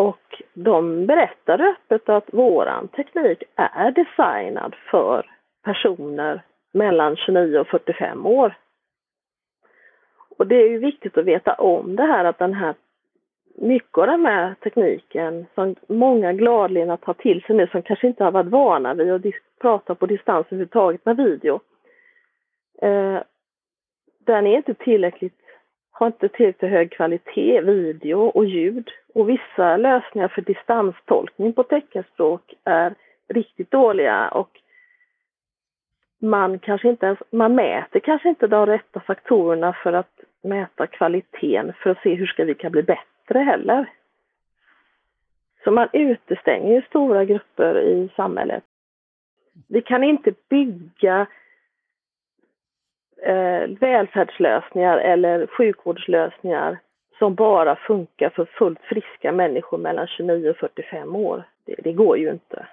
Och 0.03 0.43
de 0.55 1.07
berättade 1.07 1.65
öppet 1.65 2.09
att 2.09 2.25
våran 2.33 2.89
teknik 2.89 3.43
är 3.57 3.91
designad 3.91 4.75
för 4.91 5.27
personer 5.65 6.43
mellan 6.73 7.17
29 7.17 7.59
och 7.59 7.69
45 7.69 8.27
år. 8.27 8.55
Och 10.39 10.47
det 10.47 10.57
är 10.57 10.69
ju 10.69 10.79
viktigt 10.79 11.19
att 11.19 11.25
veta 11.25 11.55
om 11.55 11.97
det 11.97 12.03
här 12.03 12.25
att 12.25 12.39
den 12.39 12.55
här 12.55 12.75
mycket 13.55 13.99
av 13.99 14.07
den 14.07 14.27
här 14.27 14.55
tekniken 14.55 15.47
som 15.55 15.75
många 15.87 16.33
gladeligen 16.33 16.99
tar 16.99 17.15
till 17.15 17.43
sig 17.43 17.57
nu 17.57 17.67
som 17.67 17.83
kanske 17.83 18.07
inte 18.07 18.25
har 18.25 18.31
varit 18.31 18.51
vana 18.51 18.95
vid 18.95 19.13
att 19.13 19.23
prata 19.61 19.95
på 19.95 20.07
distans 20.07 20.47
överhuvudtaget 20.47 21.05
med 21.05 21.17
video. 21.17 21.61
Eh, 22.83 23.19
den 24.27 24.47
är 24.47 24.57
inte 24.57 24.75
tillräckligt, 24.75 25.42
har 25.93 26.07
inte 26.07 26.29
tillräckligt 26.29 26.71
hög 26.71 26.93
kvalitet, 26.93 27.61
video 27.61 28.21
och 28.21 28.45
ljud. 28.45 28.91
Och 29.15 29.29
vissa 29.29 29.77
lösningar 29.77 30.29
för 30.29 30.43
distanstolkning 30.43 31.53
på 31.53 31.63
teckenspråk 31.63 32.55
är 32.65 32.95
riktigt 33.29 33.71
dåliga 33.71 34.29
och 34.29 34.61
man 36.19 36.59
kanske 36.59 36.89
inte 36.89 37.07
ens, 37.07 37.19
man 37.31 37.55
mäter 37.55 38.01
kanske 38.01 38.29
inte 38.29 38.47
de 38.47 38.67
rätta 38.67 39.01
faktorerna 39.01 39.73
för 39.73 39.93
att 39.93 40.21
mäta 40.43 40.87
kvaliteten 40.87 41.73
för 41.83 41.91
att 41.91 42.03
se 42.03 42.15
hur 42.15 42.27
ska 42.27 42.45
vi 42.45 42.55
kan 42.55 42.73
bli 42.73 42.83
bättre 42.83 43.39
heller. 43.39 43.91
Så 45.65 45.71
man 45.71 45.89
utestänger 45.93 46.75
ju 46.75 46.83
stora 46.83 47.25
grupper 47.25 47.81
i 47.81 48.09
samhället. 48.17 48.65
Vi 49.69 49.83
kan 49.83 50.05
inte 50.05 50.33
bygga 50.49 51.27
eh, 53.27 53.69
välfärdslösningar 53.81 54.99
eller 54.99 55.47
sjukvårdslösningar 55.47 56.79
som 57.19 57.35
bara 57.35 57.77
funkar 57.77 58.31
för 58.31 58.45
fullt 58.45 58.81
friska 58.81 59.33
människor 59.33 59.79
mellan 59.79 60.07
29 60.07 60.51
och 60.51 60.57
45 60.57 61.17
år. 61.17 61.45
Det, 61.67 61.75
det 61.85 61.93
går 61.93 62.19
ju 62.19 62.31
inte. 62.31 62.67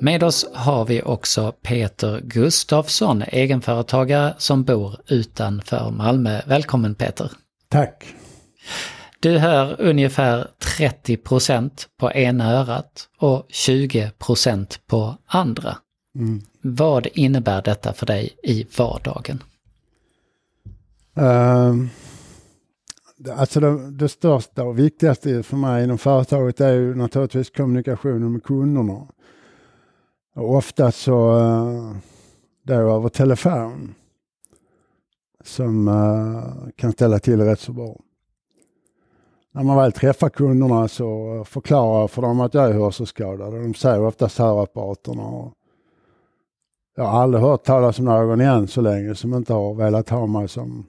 Med 0.00 0.22
oss 0.22 0.54
har 0.54 0.84
vi 0.84 1.02
också 1.02 1.52
Peter 1.68 2.20
Gustafsson, 2.22 3.22
egenföretagare 3.22 4.34
som 4.38 4.64
bor 4.64 4.90
utanför 5.10 5.90
Malmö. 5.90 6.40
Välkommen 6.48 6.94
Peter! 6.94 7.30
Tack! 7.68 8.04
Du 9.20 9.38
hör 9.38 9.80
ungefär 9.80 10.48
30% 10.78 11.70
på 11.96 12.12
ena 12.12 12.52
örat 12.52 13.08
och 13.18 13.46
20% 13.48 14.78
på 14.86 15.16
andra. 15.26 15.76
Mm. 16.18 16.40
Vad 16.60 17.06
innebär 17.06 17.62
detta 17.62 17.92
för 17.92 18.06
dig 18.06 18.36
i 18.42 18.66
vardagen? 18.78 19.42
Uh, 21.18 21.86
alltså 23.36 23.60
det, 23.60 23.90
det, 23.90 24.08
största 24.08 24.64
och 24.64 24.78
viktigaste 24.78 25.42
för 25.42 25.56
mig 25.56 25.84
inom 25.84 25.98
företaget 25.98 26.60
är 26.60 26.72
ju 26.72 26.94
naturligtvis 26.94 27.50
kommunikationen 27.50 28.32
med 28.32 28.44
kunderna. 28.44 29.06
Och 30.34 30.54
ofta 30.54 30.92
så 30.92 31.38
uh, 31.38 31.96
då 32.62 32.74
över 32.74 33.08
telefon 33.08 33.94
som 35.44 35.88
uh, 35.88 36.68
kan 36.76 36.92
ställa 36.92 37.18
till 37.18 37.40
rätt 37.40 37.60
så 37.60 37.72
bra 37.72 37.96
när 39.56 39.62
man 39.62 39.76
väl 39.76 39.92
träffar 39.92 40.28
kunderna 40.28 40.88
så 40.88 41.44
förklarar 41.46 42.00
jag 42.00 42.10
för 42.10 42.22
dem 42.22 42.40
att 42.40 42.54
jag 42.54 42.68
är 42.70 42.72
hörselskadad. 42.72 43.52
De 43.52 43.74
säger 43.74 44.00
oftast 44.00 44.38
hörapparaterna. 44.38 45.22
Och 45.22 45.52
jag 46.96 47.04
har 47.04 47.22
aldrig 47.22 47.42
hört 47.42 47.64
talas 47.64 47.98
om 47.98 48.04
någon 48.04 48.40
än 48.40 48.68
så 48.68 48.80
länge 48.80 49.14
som 49.14 49.34
inte 49.34 49.52
har 49.52 49.74
velat 49.74 50.08
ha 50.08 50.26
mig 50.26 50.48
som 50.48 50.86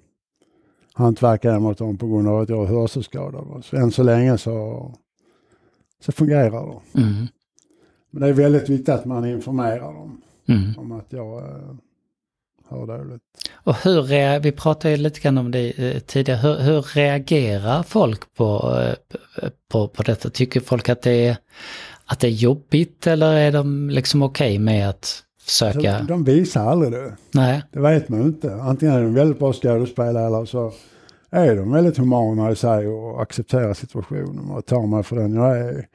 hantverkare 0.93 1.59
mot 1.59 1.77
dem 1.77 1.97
på 1.97 2.07
grund 2.07 2.27
av 2.27 2.39
att 2.41 2.49
jag 2.49 2.63
är 2.63 2.67
hörselskadad. 2.67 3.65
Så 3.65 3.77
än 3.77 3.91
så 3.91 4.03
länge 4.03 4.37
så, 4.37 4.91
så 5.99 6.11
fungerar 6.11 6.67
det. 6.67 7.01
Mm. 7.01 7.27
Men 8.11 8.21
det 8.21 8.27
är 8.27 8.33
väldigt 8.33 8.69
viktigt 8.69 8.89
att 8.89 9.05
man 9.05 9.25
informerar 9.25 9.93
dem 9.93 10.21
mm. 10.47 10.73
om 10.77 10.91
att 10.91 11.13
jag 11.13 11.43
hör 12.69 12.97
dåligt. 12.97 13.21
Och 13.53 13.75
hur, 13.75 14.39
vi 14.39 14.51
pratade 14.51 14.97
lite 14.97 15.19
grann 15.19 15.37
om 15.37 15.51
det 15.51 15.79
eh, 15.79 15.99
tidigare, 15.99 16.39
hur, 16.39 16.59
hur 16.59 16.81
reagerar 16.81 17.83
folk 17.83 18.33
på, 18.35 18.77
eh, 19.41 19.49
på, 19.71 19.87
på 19.87 20.03
detta? 20.03 20.29
Tycker 20.29 20.59
folk 20.59 20.89
att 20.89 21.01
det, 21.01 21.27
är, 21.27 21.37
att 22.05 22.19
det 22.19 22.27
är 22.27 22.31
jobbigt 22.31 23.07
eller 23.07 23.33
är 23.33 23.51
de 23.51 23.89
liksom 23.89 24.23
okej 24.23 24.51
okay 24.51 24.59
med 24.59 24.89
att 24.89 25.23
försöka? 25.39 25.95
Alltså, 25.95 26.13
de 26.13 26.23
visar 26.23 26.65
aldrig 26.65 26.91
det. 26.91 27.17
Nej. 27.31 27.63
Det 27.71 27.79
vet 27.79 28.09
man 28.09 28.21
inte. 28.21 28.55
Antingen 28.55 28.95
är 28.95 29.01
de 29.01 29.13
väldigt 29.13 29.39
bra 29.39 29.53
skådespelare 29.53 30.25
eller 30.25 30.45
så 30.45 30.71
är 31.31 31.55
de 31.55 31.71
väldigt 31.71 31.97
humana 31.97 32.51
i 32.51 32.55
sig 32.55 32.87
och 32.87 33.21
accepterar 33.21 33.73
situationen 33.73 34.51
och 34.51 34.65
tar 34.65 34.87
mig 34.87 35.03
för 35.03 35.15
den 35.15 35.33
jag 35.33 35.57
är 35.59 35.85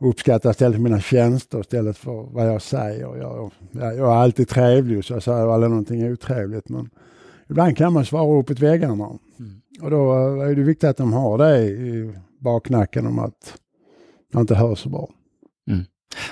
uppskattar 0.00 0.50
istället 0.50 0.80
mina 0.80 1.00
tjänster 1.00 1.60
istället 1.60 1.96
för 1.96 2.28
vad 2.32 2.46
jag 2.48 2.62
säger. 2.62 3.00
Jag, 3.00 3.18
jag, 3.72 3.96
jag 3.96 4.12
är 4.12 4.16
alltid 4.16 4.48
trevlig 4.48 5.04
så 5.04 5.12
jag 5.12 5.22
säger 5.22 5.54
aldrig 5.54 5.70
någonting 5.70 6.12
otrevligt 6.12 6.68
men 6.68 6.90
ibland 7.50 7.76
kan 7.76 7.92
man 7.92 8.04
svara 8.04 8.40
uppåt 8.40 8.60
väggarna. 8.60 8.94
Mm. 8.94 9.60
Och 9.80 9.90
då 9.90 10.12
är 10.42 10.54
det 10.54 10.62
viktigt 10.62 10.90
att 10.90 10.96
de 10.96 11.12
har 11.12 11.38
det 11.38 11.60
i 11.64 12.14
baknacken 12.38 13.06
om 13.06 13.18
att 13.18 13.58
jag 14.32 14.42
inte 14.42 14.54
hör 14.54 14.74
så 14.74 14.88
bra. 14.88 15.08
Mm. 15.70 15.84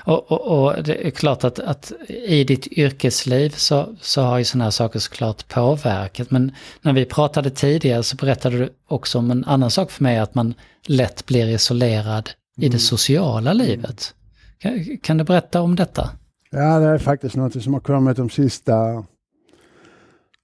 Och, 0.05 0.33
och, 0.33 0.41
och, 0.41 0.83
det 0.83 1.07
är 1.07 1.11
klart 1.11 1.45
att, 1.45 1.59
att 1.59 1.93
i 2.09 2.45
ditt 2.45 2.67
yrkesliv 2.67 3.51
så, 3.51 3.97
så 4.01 4.23
har 4.23 4.39
ju 4.39 4.45
sådana 4.45 4.65
här 4.65 4.71
saker 4.71 4.99
såklart 4.99 5.49
påverkat. 5.49 6.31
Men 6.31 6.53
när 6.83 6.93
vi 6.93 7.05
pratade 7.05 7.51
tidigare 7.51 8.03
så 8.03 8.17
berättade 8.17 8.59
du 8.59 8.69
också 8.87 9.19
om 9.19 9.31
en 9.31 9.45
annan 9.45 9.71
sak 9.71 9.91
för 9.91 10.03
mig, 10.03 10.19
att 10.19 10.35
man 10.35 10.55
lätt 10.87 11.27
blir 11.27 11.49
isolerad 11.49 12.31
i 12.57 12.61
det 12.61 12.67
mm. 12.67 12.79
sociala 12.79 13.53
livet. 13.53 14.15
Kan, 14.59 14.99
kan, 15.03 15.19
du 15.19 15.25
berätta 15.25 15.61
om 15.61 15.77
detta? 15.77 16.11
Ja, 16.51 16.79
det 16.79 16.87
är 16.87 16.99
faktiskt 16.99 17.37
något 17.37 17.63
som 17.63 17.73
har 17.73 17.81
kommit 17.81 18.17
de 18.17 18.31
sista 18.31 19.05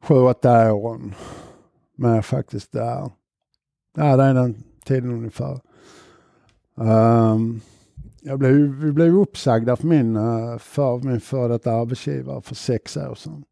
sju, 0.02 0.14
åtta 0.14 0.72
åren. 0.72 1.14
Men 1.96 2.22
faktiskt 2.22 2.72
där. 2.72 3.10
Ja, 3.96 4.16
det 4.16 4.22
är 4.22 4.34
den 4.34 4.64
tiden 4.84 5.10
ungefär. 5.10 5.60
Um, 6.74 7.60
jag 8.20 8.38
blev, 8.38 8.52
vi 8.54 8.92
blev 8.92 9.14
uppsagda 9.14 9.76
för 9.76 9.86
min, 9.86 10.16
uh, 10.16 10.58
för 10.58 10.98
min 10.98 11.20
före 11.20 11.48
detta 11.48 11.72
arbetsgivare 11.72 12.42
för 12.42 12.54
sex 12.54 12.96
år 12.96 13.14
sedan. 13.14 13.44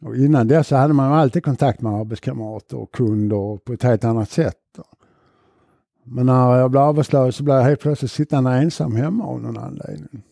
Och 0.00 0.16
innan 0.16 0.48
det 0.48 0.64
så 0.64 0.76
hade 0.76 0.94
man 0.94 1.12
alltid 1.12 1.44
kontakt 1.44 1.80
med 1.80 1.92
arbetskamrater 1.92 2.76
och 2.76 2.92
kunder 2.92 3.56
på 3.56 3.72
ett 3.72 3.82
helt 3.82 4.04
annat 4.04 4.30
sätt. 4.30 4.56
Men 6.10 6.26
när 6.26 6.56
jag 6.56 6.70
blev 6.70 6.82
arbetslös 6.82 7.36
så 7.36 7.42
blev 7.42 7.56
jag 7.56 7.64
helt 7.64 7.80
plötsligt 7.80 8.10
sittande 8.10 8.50
ensam 8.50 8.96
hemma 8.96 9.24
av 9.24 9.40
någon 9.40 9.58
anledning. 9.58 10.22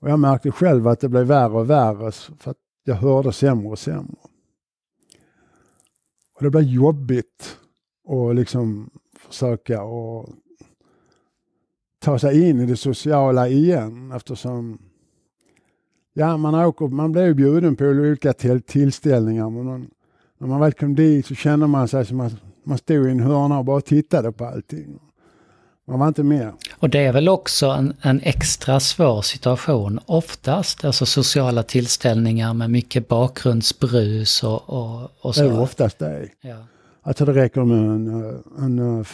Och 0.00 0.10
jag 0.10 0.18
märkte 0.18 0.50
själv 0.50 0.88
att 0.88 1.00
det 1.00 1.08
blev 1.08 1.26
värre 1.26 1.52
och 1.52 1.70
värre 1.70 2.12
för 2.12 2.50
att 2.50 2.56
jag 2.84 2.94
hörde 2.94 3.32
sämre 3.32 3.68
och 3.68 3.78
sämre. 3.78 4.16
Och 6.34 6.44
det 6.44 6.50
blev 6.50 6.62
jobbigt 6.62 7.58
att 8.08 8.36
liksom 8.36 8.90
försöka 9.18 9.82
och 9.82 10.28
ta 11.98 12.18
sig 12.18 12.48
in 12.48 12.60
i 12.60 12.66
det 12.66 12.76
sociala 12.76 13.48
igen 13.48 14.12
eftersom 14.12 14.78
ja, 16.12 16.36
man, 16.36 16.54
åker, 16.54 16.88
man 16.88 17.12
blev 17.12 17.36
bjuden 17.36 17.76
på 17.76 17.84
olika 17.84 18.32
tillställningar 18.66 19.50
men 19.50 19.64
man, 19.64 19.90
när 20.38 20.48
man 20.48 20.60
väl 20.60 20.72
kom 20.72 20.94
dit 20.94 21.26
så 21.26 21.34
kände 21.34 21.66
man 21.66 21.88
sig 21.88 22.06
som 22.06 22.20
att 22.20 22.32
man 22.64 22.78
stod 22.78 23.08
i 23.08 23.10
en 23.10 23.20
hörna 23.20 23.58
och 23.58 23.64
bara 23.64 23.80
tittade 23.80 24.32
på 24.32 24.44
allting. 24.44 24.98
Man 25.86 25.98
var 25.98 26.08
inte 26.08 26.22
med. 26.22 26.52
Och 26.78 26.90
det 26.90 26.98
är 26.98 27.12
väl 27.12 27.28
också 27.28 27.66
en, 27.66 27.94
en, 28.02 28.20
extra 28.20 28.80
svår 28.80 29.22
situation 29.22 30.00
oftast, 30.06 30.84
alltså 30.84 31.06
sociala 31.06 31.62
tillställningar 31.62 32.54
med 32.54 32.70
mycket 32.70 33.08
bakgrundsbrus 33.08 34.42
och, 34.42 34.70
och, 34.70 35.10
och 35.20 35.34
så. 35.34 35.42
Det 35.42 35.48
är 35.48 35.60
oftast 35.60 35.98
det. 35.98 36.28
Ja. 36.40 36.56
Alltså 37.02 37.24
det 37.24 37.32
räcker 37.32 37.64
med 37.64 37.78
en, 37.78 38.08
en, 38.58 39.04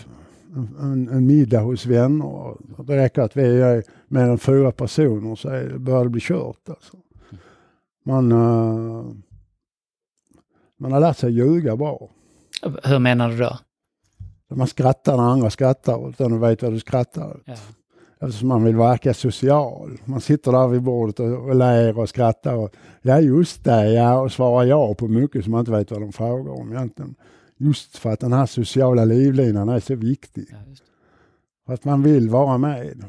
en, 0.81 1.09
en 1.09 1.27
middag 1.27 1.61
hos 1.61 1.87
vänner. 1.87 2.55
Det 2.87 2.97
räcker 2.97 3.23
att 3.23 3.37
vi 3.37 3.61
är 3.61 3.83
mer 4.09 4.23
än 4.23 4.39
fyra 4.39 4.73
personer 4.73 5.37
så 5.37 5.49
börjar 5.79 6.05
det 6.05 6.11
bli 6.11 6.21
kört. 6.21 6.69
Alltså. 6.69 6.97
Man, 8.05 8.33
uh, 8.33 9.13
man 10.79 10.93
har 10.93 11.01
lärt 11.01 11.17
sig 11.17 11.33
ljuga 11.33 11.77
bra. 11.77 12.11
Hur 12.85 12.99
menar 12.99 13.29
du 13.29 13.37
då? 13.37 13.59
Man 14.55 14.67
skrattar 14.67 15.17
när 15.17 15.25
andra 15.25 15.51
skrattar 15.51 16.09
utan 16.11 16.33
att 16.33 16.51
veta 16.51 16.67
vad 16.67 16.73
du 16.73 16.81
skrattar 16.81 17.41
ja. 17.45 17.57
Eftersom 18.21 18.49
man 18.49 18.65
vill 18.65 18.77
verka 18.77 19.15
social. 19.15 19.99
Man 20.05 20.21
sitter 20.21 20.53
där 20.53 20.69
vid 20.69 20.83
bordet 20.83 21.21
och, 21.21 21.49
och 21.49 21.55
ler 21.55 21.99
och 21.99 22.09
skrattar. 22.09 22.55
Och, 22.55 22.75
ja 23.03 23.21
just 23.21 23.65
det, 23.65 23.93
ja, 23.93 24.21
och 24.21 24.33
svarar 24.33 24.65
ja 24.65 24.95
på 24.95 25.09
mycket 25.09 25.45
som 25.45 25.51
man 25.51 25.61
inte 25.61 25.73
vet 25.73 25.91
vad 25.91 26.01
de 26.01 26.13
frågar 26.13 26.53
om 26.53 26.73
egentligen. 26.73 27.15
Just 27.57 27.97
för 27.97 28.11
att 28.11 28.21
den 28.21 28.33
här 28.33 28.47
sociala 28.47 29.05
livlinan 29.05 29.69
är 29.69 29.81
så 29.81 29.95
viktig. 29.95 30.47
Ja, 30.51 30.59
för 31.67 31.75
att 31.75 31.85
man 31.85 32.03
vill 32.03 32.31
vara 32.31 32.59
med. 32.59 33.05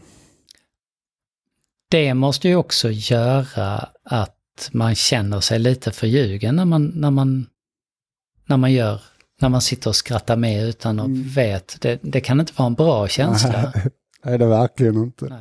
Det 1.89 2.13
måste 2.13 2.47
ju 2.47 2.55
också 2.55 2.89
göra 2.91 3.89
att 4.03 4.69
man 4.71 4.95
känner 4.95 5.39
sig 5.39 5.59
lite 5.59 5.91
förljugen 5.91 6.55
när 6.55 6.65
man, 6.65 6.85
när 6.85 7.11
man, 7.11 7.45
när 8.45 8.57
man 8.57 8.73
gör 8.73 9.01
när 9.39 9.49
man 9.49 9.61
sitter 9.61 9.89
och 9.89 9.95
skrattar 9.95 10.37
med 10.37 10.63
utan 10.63 10.99
att 10.99 11.05
mm. 11.05 11.23
vet. 11.23 11.81
Det, 11.81 11.99
det, 12.01 12.21
kan 12.21 12.39
inte 12.39 12.53
vara 12.57 12.67
en 12.67 12.73
bra 12.73 13.07
känsla. 13.07 13.73
Nej, 14.25 14.37
det 14.37 14.45
är 14.45 14.49
verkligen 14.49 14.95
inte. 14.95 15.25
Nej. 15.25 15.39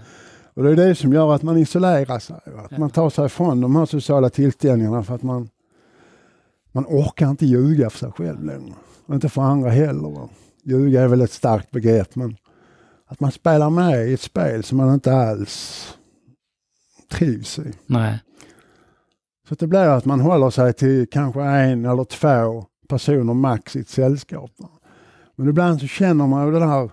Och 0.55 0.65
det 0.65 0.71
är 0.71 0.77
det 0.77 0.95
som 0.95 1.13
gör 1.13 1.35
att 1.35 1.43
man 1.43 1.59
isolerar 1.59 2.19
sig. 2.19 2.37
Att 2.37 2.71
ja. 2.71 2.79
man 2.79 2.91
tar 2.91 3.11
sig 3.11 3.27
ifrån 3.27 3.61
de 3.61 3.77
här 3.77 3.87
sociala 3.87 4.31
tillställningarna 4.31 5.03
för 5.03 5.15
att 5.15 5.23
man, 5.23 5.49
man 6.73 6.85
orkar 6.85 7.31
inte 7.31 7.47
ljuga 7.47 7.91
för 7.91 7.99
sig 7.99 8.13
själv 8.13 8.45
längre. 8.45 8.75
Och 9.07 9.15
inte 9.15 9.29
för 9.29 9.43
andra 9.43 9.71
heller. 9.71 10.29
Ljuga 10.65 11.03
är 11.03 11.09
väl 11.09 11.21
ett 11.21 11.33
starkt 11.33 11.71
begrepp 11.71 12.17
men 12.17 12.37
att 13.07 13.21
man 13.21 13.33
spelar 13.33 13.71
med 13.71 14.09
i 14.09 14.15
ett 14.15 14.21
spel 14.21 14.63
som 14.63 14.79
man 14.79 14.95
inte 14.95 15.13
alls 15.13 15.85
trivs 17.11 17.59
i. 17.59 17.73
Nej. 17.87 18.19
Så 19.49 19.55
det 19.55 19.67
blir 19.67 19.89
att 19.89 20.05
man 20.05 20.21
håller 20.21 20.51
sig 20.51 20.73
till 20.73 21.07
kanske 21.11 21.43
en 21.43 21.85
eller 21.85 22.05
två 22.05 22.67
personer 22.89 23.35
max 23.35 23.77
i 23.77 23.81
ett 23.81 23.89
sällskap. 23.89 24.51
Men 25.37 25.49
ibland 25.49 25.81
så 25.81 25.87
känner 25.87 26.27
man 26.27 26.47
ju 26.47 26.53
det 26.53 26.59
där 26.59 26.91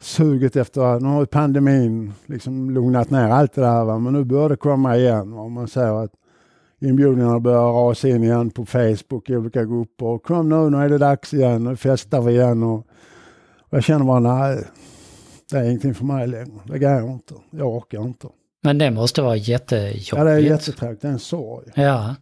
suget 0.00 0.56
efter, 0.56 1.00
nu 1.00 1.08
har 1.08 1.24
pandemin 1.24 2.12
liksom 2.26 2.70
lugnat 2.70 3.10
ner 3.10 3.28
allt 3.28 3.52
det 3.52 3.60
där, 3.60 3.84
va? 3.84 3.98
men 3.98 4.12
nu 4.12 4.24
börjar 4.24 4.48
det 4.48 4.56
komma 4.56 4.96
igen. 4.96 5.32
Va? 5.32 5.48
Man 5.48 5.68
ser 5.68 6.04
att 6.04 6.12
inbjudningarna 6.80 7.40
börjar 7.40 7.72
rasa 7.72 8.08
in 8.08 8.24
igen 8.24 8.50
på 8.50 8.66
Facebook 8.66 9.30
i 9.30 9.36
olika 9.36 9.64
grupper. 9.64 10.18
Kom 10.18 10.48
nu, 10.48 10.70
nu 10.70 10.76
är 10.76 10.88
det 10.88 10.98
dags 10.98 11.34
igen, 11.34 11.64
nu 11.64 11.76
festar 11.76 12.22
vi 12.22 12.32
igen. 12.32 12.62
Och, 12.62 12.78
och 13.58 13.76
jag 13.76 13.84
känner 13.84 14.04
bara, 14.04 14.20
nej, 14.20 14.64
det 15.50 15.58
är 15.58 15.64
ingenting 15.64 15.94
för 15.94 16.04
mig 16.04 16.26
längre. 16.26 16.60
Det 16.66 16.78
går 16.78 17.10
inte. 17.10 17.34
Jag 17.50 17.68
orkar 17.76 18.02
inte. 18.02 18.28
Men 18.62 18.78
det 18.78 18.90
måste 18.90 19.22
vara 19.22 19.36
jättejobbigt. 19.36 20.12
Ja, 20.12 20.24
det 20.24 20.30
är 20.30 20.38
jättetråkigt. 20.38 21.02
Det 21.02 21.08
är 21.08 21.12
en 21.12 21.18
sorg. 21.18 21.66
Ja. 21.74 22.14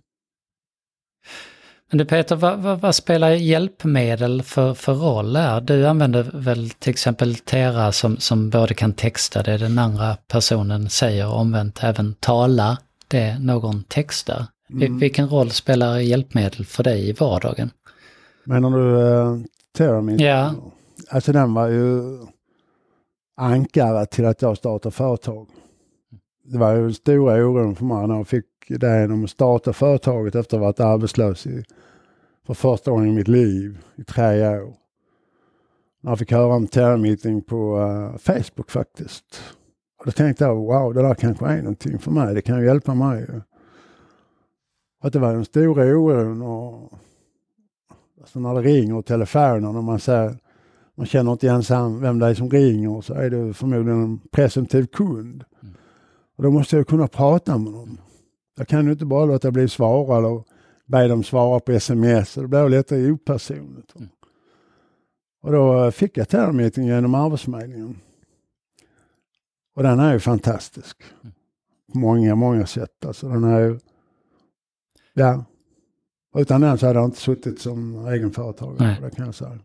Men 1.91 1.99
du 1.99 2.05
Peter, 2.05 2.37
vad, 2.37 2.59
vad, 2.59 2.81
vad, 2.81 2.95
spelar 2.95 3.31
hjälpmedel 3.31 4.43
för, 4.43 4.75
för 4.75 4.95
roll 4.95 5.37
här? 5.37 5.61
Du 5.61 5.87
använder 5.87 6.31
väl 6.35 6.71
till 6.71 6.91
exempel 6.91 7.35
Tera 7.35 7.93
som, 7.93 8.17
som 8.17 8.51
både 8.51 8.75
kan 8.75 8.93
texta 8.93 9.43
det 9.43 9.59
den 9.59 9.79
andra 9.79 10.17
personen 10.17 10.91
säger 10.91 11.29
och 11.29 11.41
omvänt 11.41 11.79
även 11.83 12.15
tala 12.15 12.79
det 13.09 13.39
någon 13.39 13.83
textar. 13.83 14.47
Mm. 14.71 14.99
Vilken 14.99 15.29
roll 15.29 15.51
spelar 15.51 15.99
hjälpmedel 15.99 16.67
för 16.67 16.83
dig 16.83 17.09
i 17.09 17.13
vardagen? 17.13 17.71
Menar 18.45 18.71
du 18.71 18.85
uh, 18.85 19.45
Tera? 19.77 20.13
Ja. 20.13 20.55
Alltså 21.11 21.33
den 21.33 21.55
var 21.55 21.69
ju 21.69 22.03
ankare 23.37 24.07
till 24.07 24.25
att 24.25 24.43
jag 24.43 24.57
startade 24.57 24.95
företag. 24.95 25.49
Det 26.45 26.59
var 26.59 26.75
ju 26.75 26.93
stora 26.93 27.35
oron 27.35 27.77
för 27.77 27.85
mig 27.85 28.07
när 28.07 28.15
jag 28.15 28.29
fick 28.29 28.45
idén 28.71 29.11
om 29.11 29.25
att 29.25 29.31
starta 29.31 29.73
företaget 29.73 30.35
efter 30.35 30.57
att 30.57 30.61
ha 30.61 30.67
varit 30.67 30.81
arbetslös 30.81 31.47
i, 31.47 31.65
för 32.47 32.55
första 32.55 32.91
gången 32.91 33.09
i 33.09 33.13
mitt 33.13 33.29
liv 33.29 33.79
i 33.97 34.05
tre 34.05 34.49
år. 34.49 34.75
Jag 36.01 36.19
fick 36.19 36.33
höra 36.33 36.55
om 36.55 36.67
termeeting 36.67 37.43
på 37.43 37.79
uh, 37.79 38.17
Facebook 38.17 38.71
faktiskt. 38.71 39.43
Och 39.99 40.07
då 40.07 40.13
tänkte 40.13 40.45
jag, 40.45 40.57
wow, 40.57 40.95
det 40.95 41.03
där 41.03 41.15
kanske 41.15 41.47
är 41.47 41.63
någonting 41.63 41.99
för 41.99 42.11
mig. 42.11 42.35
Det 42.35 42.43
kan 42.43 42.61
ju 42.61 42.67
hjälpa 42.67 42.95
mig. 42.95 43.27
Att 45.01 45.13
det 45.13 45.19
var 45.19 45.35
den 45.35 45.45
stora 45.45 45.85
oron 45.85 46.43
och 46.43 46.93
alltså 48.21 48.41
när 48.41 48.55
det 48.55 48.61
ringer 48.61 48.95
och 48.95 49.07
telefonen 49.07 49.77
och 49.77 49.85
man 49.85 50.01
säger 50.01 50.37
man 50.95 51.07
känner 51.07 51.33
inte 51.33 51.47
ens 51.47 51.71
vem 51.71 52.19
det 52.19 52.27
är 52.27 52.35
som 52.35 52.51
ringer 52.51 53.01
så 53.01 53.15
är 53.15 53.31
det 53.31 53.55
förmodligen 53.55 54.03
en 54.03 54.19
presumtiv 54.31 54.87
kund. 54.87 55.45
Mm. 55.63 55.75
Och 56.37 56.43
då 56.43 56.51
måste 56.51 56.77
jag 56.77 56.87
kunna 56.87 57.09
prata 57.09 57.59
med 57.59 57.73
dem. 57.73 57.99
Jag 58.59 58.69
kan 58.69 58.87
ju 58.87 58.93
inte 58.93 59.05
bara 59.05 59.25
låta 59.25 59.51
bli 59.51 59.69
svara 59.69 60.19
eller 60.19 60.43
be 60.87 61.09
dem 61.09 61.25
svara 61.25 61.61
på 61.61 61.73
sms. 61.73 62.35
Det 62.35 62.49
blir 62.49 62.69
lite 62.69 63.11
opersonligt. 63.11 63.97
Mm. 63.97 64.09
Och 65.43 65.53
då 65.53 65.91
fick 65.91 66.17
jag 66.17 66.29
termeeting 66.29 66.87
genom 66.87 67.15
Arbetsförmedlingen. 67.15 67.99
Och 69.77 69.83
den 69.83 70.01
är 70.01 70.13
ju 70.13 70.21
fantastisk. 70.21 71.03
Mm. 71.23 71.35
På 71.93 71.99
många, 71.99 72.35
många 72.35 72.67
sätt. 72.67 73.05
Alltså 73.07 73.29
den 73.29 73.45
är 73.45 73.61
ju, 73.61 73.79
ja. 75.13 75.45
Utan 76.37 76.61
den 76.61 76.79
så 76.79 76.87
hade 76.87 76.99
jag 76.99 77.09
inte 77.09 77.21
suttit 77.21 77.61
som 77.61 78.07
egenföretagare. 78.07 78.97
Det 79.01 79.11
kan 79.11 79.27
jag 79.27 79.35
säga. 79.35 79.59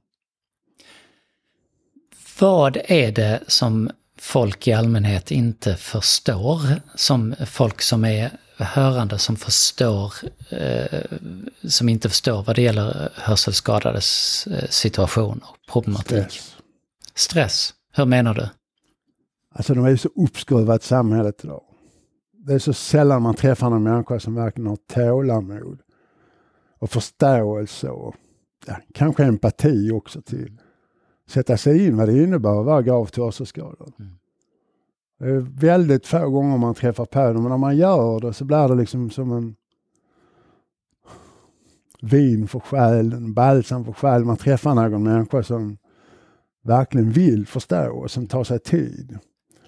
Vad 2.39 2.77
är 2.85 3.11
det 3.11 3.43
som 3.47 3.89
folk 4.17 4.67
i 4.67 4.73
allmänhet 4.73 5.31
inte 5.31 5.75
förstår? 5.75 6.59
Som 6.95 7.35
folk 7.45 7.81
som 7.81 8.05
är 8.05 8.31
hörande 8.57 9.17
som 9.17 9.35
förstår, 9.35 10.13
eh, 10.49 11.01
som 11.63 11.89
inte 11.89 12.09
förstår 12.09 12.43
vad 12.43 12.55
det 12.55 12.61
gäller 12.61 13.11
hörselskadades 13.15 14.47
eh, 14.47 14.69
situation 14.69 15.41
och 15.43 15.71
problematik. 15.71 16.31
Stress. 16.31 16.55
Stress, 17.15 17.73
hur 17.91 18.05
menar 18.05 18.33
du? 18.33 18.49
Alltså 19.55 19.73
de 19.73 19.85
är 19.85 19.95
så 19.95 20.09
uppskruvat 20.15 20.83
samhället 20.83 21.43
idag. 21.43 21.63
Det 22.45 22.53
är 22.53 22.59
så 22.59 22.73
sällan 22.73 23.21
man 23.21 23.35
träffar 23.35 23.69
någon 23.69 23.83
människa 23.83 24.19
som 24.19 24.35
verkligen 24.35 24.67
har 24.67 24.77
tålamod 24.93 25.79
och 26.79 26.89
förståelse 26.89 27.89
och 27.89 28.15
ja, 28.65 28.77
kanske 28.93 29.23
empati 29.23 29.91
också 29.91 30.21
till 30.21 30.57
sätta 31.29 31.57
sig 31.57 31.85
in 31.85 31.97
vad 31.97 32.07
det 32.07 32.23
innebär 32.23 32.59
att 32.59 32.65
vara 32.65 32.81
gravt 32.81 33.17
hörselskadad. 33.17 33.93
Mm. 33.99 34.11
Är 35.23 35.39
väldigt 35.59 36.07
få 36.07 36.29
gånger 36.29 36.57
man 36.57 36.73
träffar 36.73 37.05
på 37.05 37.19
det, 37.19 37.33
men 37.33 37.49
när 37.49 37.57
man 37.57 37.77
gör 37.77 38.19
det 38.19 38.33
så 38.33 38.45
blir 38.45 38.67
det 38.67 38.75
liksom 38.75 39.09
som 39.09 39.31
en 39.31 39.55
vin 42.01 42.47
för 42.47 42.59
själen, 42.59 43.33
balsam 43.33 43.85
för 43.85 43.93
själen. 43.93 44.27
Man 44.27 44.37
träffar 44.37 44.75
någon 44.75 45.03
människa 45.03 45.43
som 45.43 45.77
verkligen 46.63 47.11
vill 47.11 47.47
förstå 47.47 47.91
och 47.91 48.11
som 48.11 48.27
tar 48.27 48.43
sig 48.43 48.59
tid 48.59 49.17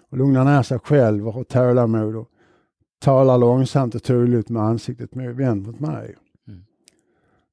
och 0.09 0.17
lugnar 0.17 0.45
ner 0.45 0.61
sig 0.61 0.79
själv 0.79 1.27
och 1.27 1.33
har 1.33 1.43
tålamod 1.43 2.15
och 2.15 2.29
talar 2.99 3.37
långsamt 3.37 3.95
och 3.95 4.03
tydligt 4.03 4.49
med 4.49 4.63
ansiktet 4.63 5.09
vänt 5.13 5.67
mot 5.67 5.79
mig. 5.79 6.15
Mm. 6.47 6.63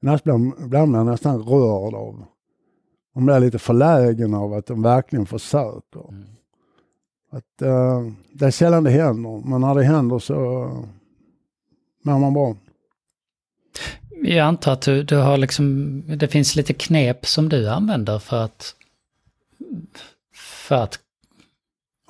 Ibland 0.01 0.69
blir 0.69 0.87
man 0.87 1.07
nästan 1.07 1.43
rörd 1.43 1.95
av, 1.95 2.25
man 3.15 3.27
blir 3.27 3.41
lite 3.41 3.59
förlägen 3.59 4.35
av 4.35 4.53
att 4.53 4.67
de 4.67 4.83
verkligen 4.83 5.27
försöker. 5.27 6.09
Mm. 6.09 6.25
Att, 7.33 7.63
uh, 7.63 8.13
det 8.33 8.47
är 8.47 8.51
sällan 8.51 8.85
det 8.85 8.91
händer, 8.91 9.49
men 9.49 9.61
när 9.61 9.75
det 9.75 9.85
händer 9.85 10.19
så 10.19 10.35
mår 12.03 12.19
man 12.19 12.35
bra. 12.35 12.57
Jag 14.23 14.47
antar 14.47 14.73
att 14.73 14.83
du, 14.83 15.03
du 15.03 15.17
har 15.17 15.37
liksom, 15.37 16.03
det 16.07 16.29
finns 16.29 16.57
lite 16.57 16.73
knep 16.73 17.27
som 17.27 17.49
du 17.49 17.69
använder 17.69 18.19
för 18.19 18.45
att, 18.45 18.75
för 20.35 20.77
att 20.77 20.99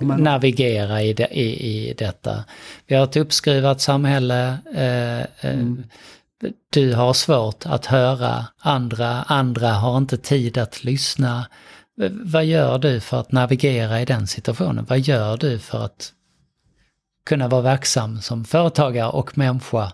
men, 0.01 0.21
navigera 0.21 1.03
i, 1.03 1.13
de, 1.13 1.25
i, 1.25 1.43
i 1.43 1.95
detta. 1.95 2.45
Vi 2.87 2.95
har 2.95 3.05
ett 3.05 3.17
uppskruvat 3.17 3.81
samhälle. 3.81 4.59
Eh, 4.75 5.21
eh, 5.21 5.27
mm. 5.41 5.85
Du 6.71 6.95
har 6.95 7.13
svårt 7.13 7.67
att 7.67 7.87
höra 7.87 8.47
andra, 8.59 9.23
andra 9.23 9.69
har 9.69 9.97
inte 9.97 10.17
tid 10.17 10.59
att 10.59 10.85
lyssna. 10.85 11.47
Vad 12.25 12.45
gör 12.45 12.79
du 12.79 13.01
för 13.01 13.21
att 13.21 13.33
navigera 13.33 14.01
i 14.01 14.05
den 14.05 14.27
situationen? 14.27 14.87
Vad 14.89 14.99
gör 14.99 15.37
du 15.37 15.59
för 15.59 15.85
att 15.85 16.13
kunna 17.27 17.49
vara 17.49 17.63
verksam 17.63 18.21
som 18.21 18.45
företagare 18.45 19.11
och 19.11 19.39
människa 19.39 19.93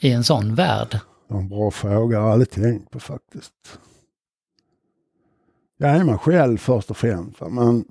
i 0.00 0.10
en 0.10 0.24
sån 0.24 0.54
värld? 0.54 1.00
En 1.28 1.48
bra 1.48 1.70
fråga, 1.70 2.16
jag 2.16 2.22
har 2.22 2.32
aldrig 2.32 2.50
tänkt 2.50 2.90
på 2.90 3.00
faktiskt. 3.00 3.78
jag 5.76 5.90
är 5.90 6.04
mig 6.04 6.18
själv 6.18 6.58
först 6.58 6.90
och 6.90 6.96
främst. 6.96 7.40
Men 7.40 7.84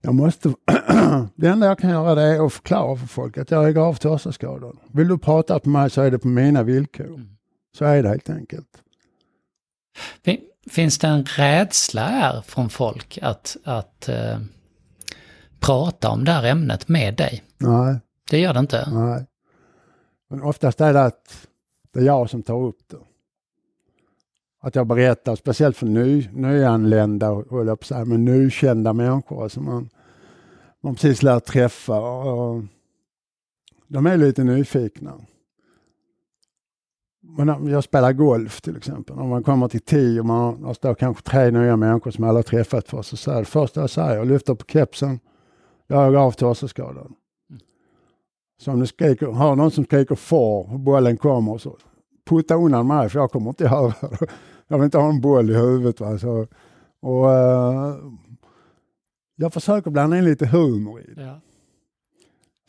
jag 0.00 0.14
måste, 0.14 0.48
det 1.36 1.48
enda 1.48 1.66
jag 1.66 1.78
kan 1.78 1.90
göra 1.90 2.14
det 2.14 2.22
är 2.22 2.46
att 2.46 2.52
förklara 2.52 2.96
för 2.96 3.06
folk 3.06 3.38
att 3.38 3.50
jag 3.50 3.68
är 3.68 3.72
gravt 3.72 4.04
hörselskadad. 4.04 4.76
Vill 4.92 5.08
du 5.08 5.18
prata 5.18 5.54
med 5.54 5.66
mig 5.66 5.90
så 5.90 6.02
är 6.02 6.10
det 6.10 6.18
på 6.18 6.28
mina 6.28 6.62
villkor. 6.62 7.06
Mm. 7.06 7.36
Så 7.78 7.84
är 7.84 8.02
det 8.02 8.08
helt 8.08 8.30
enkelt. 8.30 8.82
Finns 10.66 10.98
det 10.98 11.06
en 11.06 11.24
rädsla 11.24 12.06
här 12.06 12.42
från 12.42 12.68
folk 12.70 13.18
att, 13.22 13.56
att 13.64 14.08
uh, 14.08 14.38
prata 15.60 16.08
om 16.10 16.24
det 16.24 16.32
här 16.32 16.44
ämnet 16.44 16.88
med 16.88 17.14
dig? 17.16 17.42
Nej. 17.58 18.00
Det 18.30 18.38
gör 18.38 18.54
det 18.54 18.60
inte? 18.60 18.88
Nej. 18.90 19.26
Men 20.30 20.42
oftast 20.42 20.80
är 20.80 20.92
det 20.92 21.04
att 21.04 21.46
det 21.92 22.00
är 22.00 22.04
jag 22.04 22.30
som 22.30 22.42
tar 22.42 22.62
upp 22.62 22.78
det. 22.90 22.96
Att 24.60 24.74
jag 24.74 24.86
berättar, 24.86 25.36
speciellt 25.36 25.76
för 25.76 25.86
ny, 25.86 26.28
nyanlända, 26.32 27.42
höll 27.50 27.66
jag 27.66 27.80
på 27.80 27.86
säga, 27.86 28.04
men 28.04 28.24
nykända 28.24 28.92
människor 28.92 29.36
som 29.36 29.42
alltså 29.42 29.60
man, 29.60 29.88
man 30.80 30.94
precis 30.94 31.22
lär 31.22 31.40
träffa. 31.40 32.00
Och 32.00 32.62
de 33.88 34.06
är 34.06 34.16
lite 34.16 34.44
nyfikna. 34.44 35.12
Men 37.36 37.66
jag 37.66 37.84
spelar 37.84 38.12
golf 38.12 38.60
till 38.60 38.76
exempel. 38.76 39.18
Om 39.18 39.28
man 39.28 39.42
kommer 39.42 39.68
till 39.68 39.80
tio 39.80 40.20
och 40.20 40.26
man 40.26 40.64
har 40.64 40.74
står 40.74 40.94
kanske 40.94 41.22
tre 41.22 41.50
nya 41.50 41.76
människor 41.76 42.10
som 42.10 42.24
alla 42.24 42.42
träffat 42.42 42.88
för 42.88 43.02
så 43.02 43.16
säger 43.16 43.38
det 43.38 43.44
första 43.44 43.80
jag 43.80 43.90
säger, 43.90 44.16
jag 44.16 44.26
lyfter 44.26 44.54
på 44.54 44.64
kepsen, 44.68 45.20
jag 45.86 46.06
är 46.06 46.10
gravt 46.10 46.40
hörselskadad. 46.40 47.12
Så 48.60 48.72
om 48.72 48.80
du 48.80 48.86
skriker, 48.86 49.26
har 49.26 49.56
någon 49.56 49.70
som 49.70 49.84
skriker 49.84 50.14
far 50.14 50.72
och 50.72 50.80
bollen 50.80 51.16
kommer 51.16 51.58
så 51.58 51.76
putta 52.26 52.54
undan 52.54 52.86
mig 52.86 53.08
för 53.08 53.18
jag 53.18 53.30
kommer 53.30 53.48
inte 53.48 53.68
höra 53.68 53.94
det. 54.00 54.26
Jag 54.68 54.78
vill 54.78 54.84
inte 54.84 54.98
ha 54.98 55.08
en 55.08 55.20
boll 55.20 55.50
i 55.50 55.54
huvudet. 55.54 56.00
Va? 56.00 56.18
Så, 56.18 56.46
och, 57.00 57.24
uh, 57.24 57.96
jag 59.36 59.52
försöker 59.52 59.90
blanda 59.90 60.18
in 60.18 60.24
lite 60.24 60.46
humor 60.46 61.00
i 61.00 61.14
det. 61.14 61.22
Ja. 61.22 61.40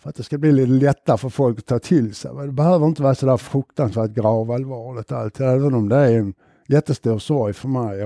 För 0.05 0.09
att 0.09 0.15
det 0.15 0.23
ska 0.23 0.37
bli 0.37 0.51
lite 0.51 0.85
lättare 0.85 1.17
för 1.17 1.29
folk 1.29 1.59
att 1.59 1.65
ta 1.65 1.79
till 1.79 2.15
sig. 2.15 2.31
Det 2.45 2.51
behöver 2.51 2.85
inte 2.85 3.03
vara 3.03 3.15
så 3.15 3.25
där 3.25 3.37
fruktansvärt 3.37 4.11
gravallvarligt 4.11 5.11
alltid, 5.11 5.45
även 5.45 5.73
om 5.73 5.89
det 5.89 5.95
är 5.95 6.17
en 6.17 6.33
jättestor 6.67 7.19
sorg 7.19 7.53
för 7.53 7.67
mig 7.67 8.01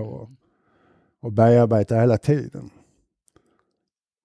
att 1.21 1.33
bearbeta 1.33 1.95
hela 1.95 2.17
tiden. 2.17 2.69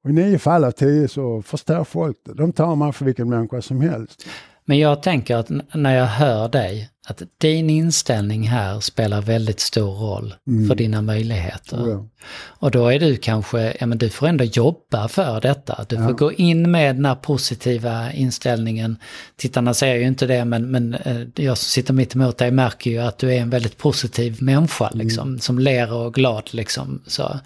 Och 0.04 0.10
I 0.10 0.12
nio 0.12 0.38
fall 0.38 0.64
av 0.64 0.70
tio 0.70 1.08
så 1.08 1.42
förstår 1.42 1.84
folk 1.84 2.16
det. 2.24 2.34
De 2.34 2.52
tar 2.52 2.76
mig 2.76 2.92
för 2.92 3.04
vilken 3.04 3.28
människa 3.28 3.62
som 3.62 3.80
helst. 3.80 4.26
Men 4.66 4.78
jag 4.78 5.02
tänker 5.02 5.36
att 5.36 5.50
när 5.74 5.96
jag 5.96 6.06
hör 6.06 6.48
dig, 6.48 6.90
att 7.06 7.22
din 7.38 7.70
inställning 7.70 8.48
här 8.48 8.80
spelar 8.80 9.22
väldigt 9.22 9.60
stor 9.60 9.94
roll 9.94 10.34
mm. 10.46 10.68
för 10.68 10.74
dina 10.74 11.02
möjligheter. 11.02 11.76
Oh 11.76 11.90
ja. 11.90 12.08
Och 12.46 12.70
då 12.70 12.88
är 12.88 12.98
du 12.98 13.16
kanske, 13.16 13.76
ja 13.80 13.86
men 13.86 13.98
du 13.98 14.10
får 14.10 14.26
ändå 14.26 14.44
jobba 14.44 15.08
för 15.08 15.40
detta. 15.40 15.86
Du 15.88 15.96
får 15.96 16.12
gå 16.12 16.32
in 16.32 16.70
med 16.70 16.96
den 16.96 17.04
här 17.04 17.14
positiva 17.14 18.12
inställningen. 18.12 18.96
Tittarna 19.36 19.74
ser 19.74 19.94
ju 19.94 20.06
inte 20.06 20.26
det 20.26 20.44
men, 20.44 20.70
men 20.70 20.94
eh, 20.94 21.20
jag 21.34 21.58
som 21.58 21.68
sitter 21.68 21.94
mitt 21.94 22.14
emot 22.14 22.38
dig 22.38 22.50
märker 22.50 22.90
ju 22.90 22.98
att 22.98 23.18
du 23.18 23.34
är 23.34 23.40
en 23.40 23.50
väldigt 23.50 23.78
positiv 23.78 24.42
människa 24.42 24.88
mm. 24.88 25.06
liksom. 25.06 25.38
Som 25.38 25.58
ler 25.58 25.92
och 25.92 26.14
glad 26.14 26.48
liksom. 26.50 27.02
Så 27.06 27.40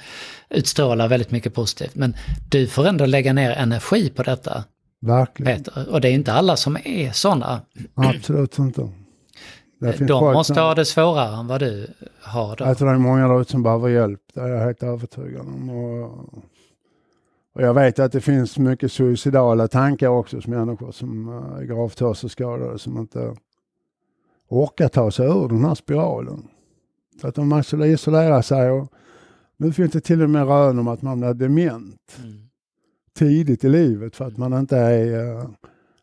utstrålar 0.50 1.08
väldigt 1.08 1.30
mycket 1.30 1.54
positivt. 1.54 1.94
Men 1.94 2.16
du 2.50 2.66
får 2.66 2.86
ändå 2.86 3.06
lägga 3.06 3.32
ner 3.32 3.50
energi 3.50 4.10
på 4.10 4.22
detta. 4.22 4.64
Verkligen. 5.00 5.56
Peter. 5.56 5.92
Och 5.92 6.00
det 6.00 6.08
är 6.08 6.12
inte 6.12 6.32
alla 6.32 6.56
som 6.56 6.76
är 6.84 7.12
sådana. 7.12 7.60
Absolut 7.94 8.58
inte. 8.58 8.88
De 9.98 10.32
måste 10.32 10.60
ha 10.60 10.74
det 10.74 10.84
svårare 10.84 11.36
än 11.36 11.46
vad 11.46 11.60
du 11.60 11.86
har. 12.22 12.56
Då. 12.56 12.64
Jag 12.64 12.78
tror 12.78 12.88
det 12.88 12.94
är 12.94 12.98
många 12.98 13.28
där 13.28 13.40
ute 13.40 13.50
som 13.50 13.62
behöver 13.62 13.88
hjälp. 13.88 14.20
Det 14.34 14.40
är 14.40 14.48
jag 14.48 14.64
helt 14.64 14.82
övertygad 14.82 15.40
om. 15.40 15.70
Och, 15.70 16.34
och 17.54 17.62
jag 17.62 17.74
vet 17.74 17.98
att 17.98 18.12
det 18.12 18.20
finns 18.20 18.58
mycket 18.58 18.92
suicidala 18.92 19.68
tankar 19.68 20.08
också 20.08 20.36
hos 20.36 20.46
människor 20.46 20.92
som 20.92 21.28
är 21.28 21.62
gravt 21.62 22.00
hörselskadade 22.00 22.78
som 22.78 22.98
inte 22.98 23.36
orkar 24.48 24.88
ta 24.88 25.10
sig 25.10 25.26
ur 25.26 25.48
den 25.48 25.64
här 25.64 25.74
spiralen. 25.74 26.48
Så 27.20 27.28
att 27.28 27.34
de 27.34 27.62
skulle 27.62 27.86
isolera 27.86 28.42
sig 28.42 28.70
och 28.70 28.92
nu 29.56 29.72
finns 29.72 29.92
det 29.92 30.00
till 30.00 30.22
och 30.22 30.30
med 30.30 30.46
rön 30.46 30.78
om 30.78 30.88
att 30.88 31.02
man 31.02 31.20
blir 31.20 31.34
dement. 31.34 32.18
Mm 32.18 32.47
tidigt 33.18 33.64
i 33.64 33.68
livet 33.68 34.16
för 34.16 34.24
att 34.24 34.36
man 34.36 34.52
inte 34.52 34.76
är 34.76 35.38
eh, 35.38 35.48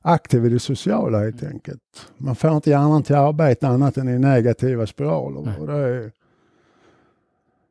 aktiv 0.01 0.45
i 0.45 0.49
det 0.49 0.59
sociala 0.59 1.19
helt 1.19 1.43
enkelt. 1.43 1.81
Man 2.17 2.35
får 2.35 2.55
inte 2.55 2.69
hjärnan 2.69 3.03
till 3.03 3.15
arbete 3.15 3.67
annat 3.67 3.97
än 3.97 4.09
i 4.09 4.19
negativa 4.19 4.87
spiraler. 4.87 5.59
Och 5.59 5.67
det 5.67 5.73
är, 5.73 6.11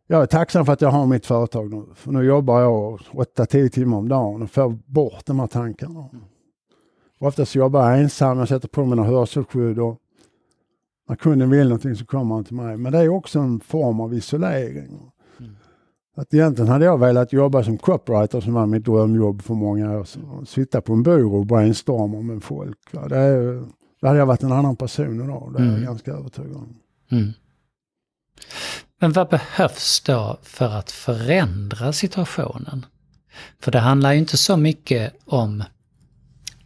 jag 0.07 0.23
är 0.23 0.27
tacksam 0.27 0.67
för 0.67 0.73
att 0.73 0.81
jag 0.81 0.91
har 0.91 1.07
mitt 1.07 1.27
företag 1.27 1.71
nu. 1.71 1.85
För 1.95 2.13
nu 2.13 2.23
jobbar 2.23 2.61
jag 2.61 2.99
8-10 2.99 3.69
timmar 3.69 3.99
om 3.99 4.09
dagen 4.09 4.43
och 4.43 4.51
får 4.51 4.79
bort 4.87 5.27
de 5.27 5.41
här 5.41 5.47
tankarna. 5.47 6.09
Mm. 6.13 6.25
Oftast 7.19 7.55
jobbar 7.55 7.91
jag 7.91 8.01
ensam, 8.01 8.39
jag 8.39 8.49
sätter 8.49 8.69
på 8.69 8.85
mina 8.85 9.05
hörselskydd 9.05 9.79
och 9.79 9.99
när 11.09 11.17
kunden 11.17 11.51
vill 11.51 11.69
någonting 11.69 11.97
så 11.97 12.07
kommer 12.07 12.35
han 12.35 12.45
till 12.45 12.57
mig. 12.57 12.77
Men 12.77 12.93
det 12.93 12.99
är 12.99 13.09
också 13.09 13.39
en 13.39 13.61
form 13.61 14.01
av 14.01 14.15
isolering. 14.15 15.11
Att 16.17 16.35
egentligen 16.35 16.69
hade 16.69 16.85
jag 16.85 16.99
velat 16.99 17.33
jobba 17.33 17.65
som 17.65 17.79
copywriter 17.79 18.41
som 18.41 18.55
var 18.55 18.67
mitt 18.67 18.85
drömjobb 18.85 19.43
för 19.43 19.55
många 19.55 19.99
år 19.99 20.05
sedan. 20.05 20.47
Sitta 20.47 20.81
på 20.81 20.93
en 20.93 21.03
byrå 21.03 21.37
och 21.37 21.47
brainstorma 21.47 22.21
med 22.21 22.43
folk. 22.43 22.79
Det, 22.91 23.17
är, 23.17 23.63
det 24.01 24.07
hade 24.07 24.19
jag 24.19 24.27
varit 24.27 24.43
en 24.43 24.53
annan 24.53 24.77
person 24.77 25.25
idag, 25.25 25.53
det 25.53 25.59
är 25.59 25.67
mm. 25.67 25.75
jag 25.75 25.85
ganska 25.85 26.13
övertygad 26.13 26.57
om. 26.57 26.77
Mm. 27.11 27.33
Men 29.01 29.13
vad 29.13 29.29
behövs 29.29 30.01
då 30.01 30.39
för 30.43 30.79
att 30.79 30.91
förändra 30.91 31.93
situationen? 31.93 32.87
För 33.61 33.73
det 33.73 33.79
handlar 33.79 34.13
ju 34.13 34.19
inte 34.19 34.37
så 34.37 34.57
mycket 34.57 35.15
om 35.25 35.65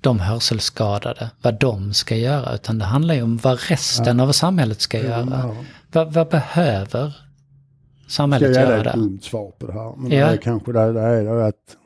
de 0.00 0.20
hörselskadade, 0.20 1.30
vad 1.42 1.60
de 1.60 1.94
ska 1.94 2.16
göra, 2.16 2.54
utan 2.54 2.78
det 2.78 2.84
handlar 2.84 3.14
ju 3.14 3.22
om 3.22 3.36
vad 3.36 3.60
resten 3.60 4.18
ja. 4.18 4.24
av 4.24 4.32
samhället 4.32 4.80
ska 4.80 4.98
göra. 4.98 5.28
Ja. 5.30 5.54
Vad, 5.92 6.12
vad 6.12 6.28
behöver 6.28 7.27
samhället 8.08 8.56
göra 8.56 8.82
det? 8.82 8.90
Ska 8.90 8.98
jag 8.98 8.98
ge 8.98 9.08
dig 9.08 9.16
ett 9.16 9.24
svar 9.24 9.50
på 9.58 9.66
det 9.66 9.72
här? 9.72 9.94
Men 9.96 10.10
ja. 10.10 10.26
det 10.26 10.32
är 10.32 10.36
kanske 10.36 10.72
det, 10.72 10.92
det 10.92 11.00
är 11.00 11.24
det 11.24 11.46
att, 11.46 11.76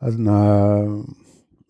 att 0.00 0.14
en 0.14 0.28
uh, 0.28 1.04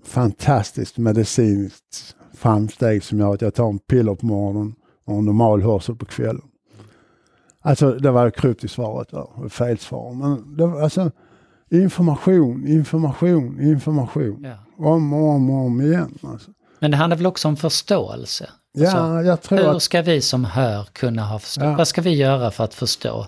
fantastiskt 0.05 0.99
medicinskt 0.99 2.16
framsteg 2.35 3.05
som 3.05 3.21
gör 3.21 3.35
att 3.35 3.42
jag 3.42 3.55
tar 3.55 3.69
en 3.69 3.79
piller 3.79 4.14
på 4.14 4.27
morgonen 4.27 4.75
och 5.05 5.19
en 5.19 5.25
normal 5.25 5.62
hörsel 5.62 5.97
på 5.97 6.07
kvällen. 6.07 6.42
Alltså 7.61 7.92
det 7.92 8.11
var 8.11 8.31
kryptiskt 8.31 8.75
svaret, 8.75 9.12
var 9.12 9.49
fel 9.49 9.79
svar. 9.79 10.14
Men 10.14 10.57
det, 10.57 10.83
alltså, 10.83 11.11
information, 11.71 12.66
information, 12.66 13.61
information. 13.61 14.45
Ja. 14.45 14.87
Om 14.87 15.12
och 15.12 15.29
om 15.29 15.51
om 15.51 15.81
igen. 15.81 16.19
Alltså. 16.23 16.51
Men 16.79 16.90
det 16.90 16.97
handlar 16.97 17.16
väl 17.16 17.27
också 17.27 17.49
om 17.49 17.57
förståelse? 17.57 18.51
Ja, 18.79 18.91
så, 18.91 19.27
jag 19.27 19.43
tror 19.43 19.73
hur 19.73 19.79
ska 19.79 20.03
vi 20.03 20.21
som 20.21 20.45
hör 20.45 20.85
kunna 20.93 21.25
ha 21.25 21.39
förstå? 21.39 21.65
Ja. 21.65 21.77
Vad 21.77 21.89
ska 21.89 22.01
vi 22.03 22.15
göra 22.15 22.51
för 22.51 22.65
att 22.65 22.75
förstå? 22.75 23.27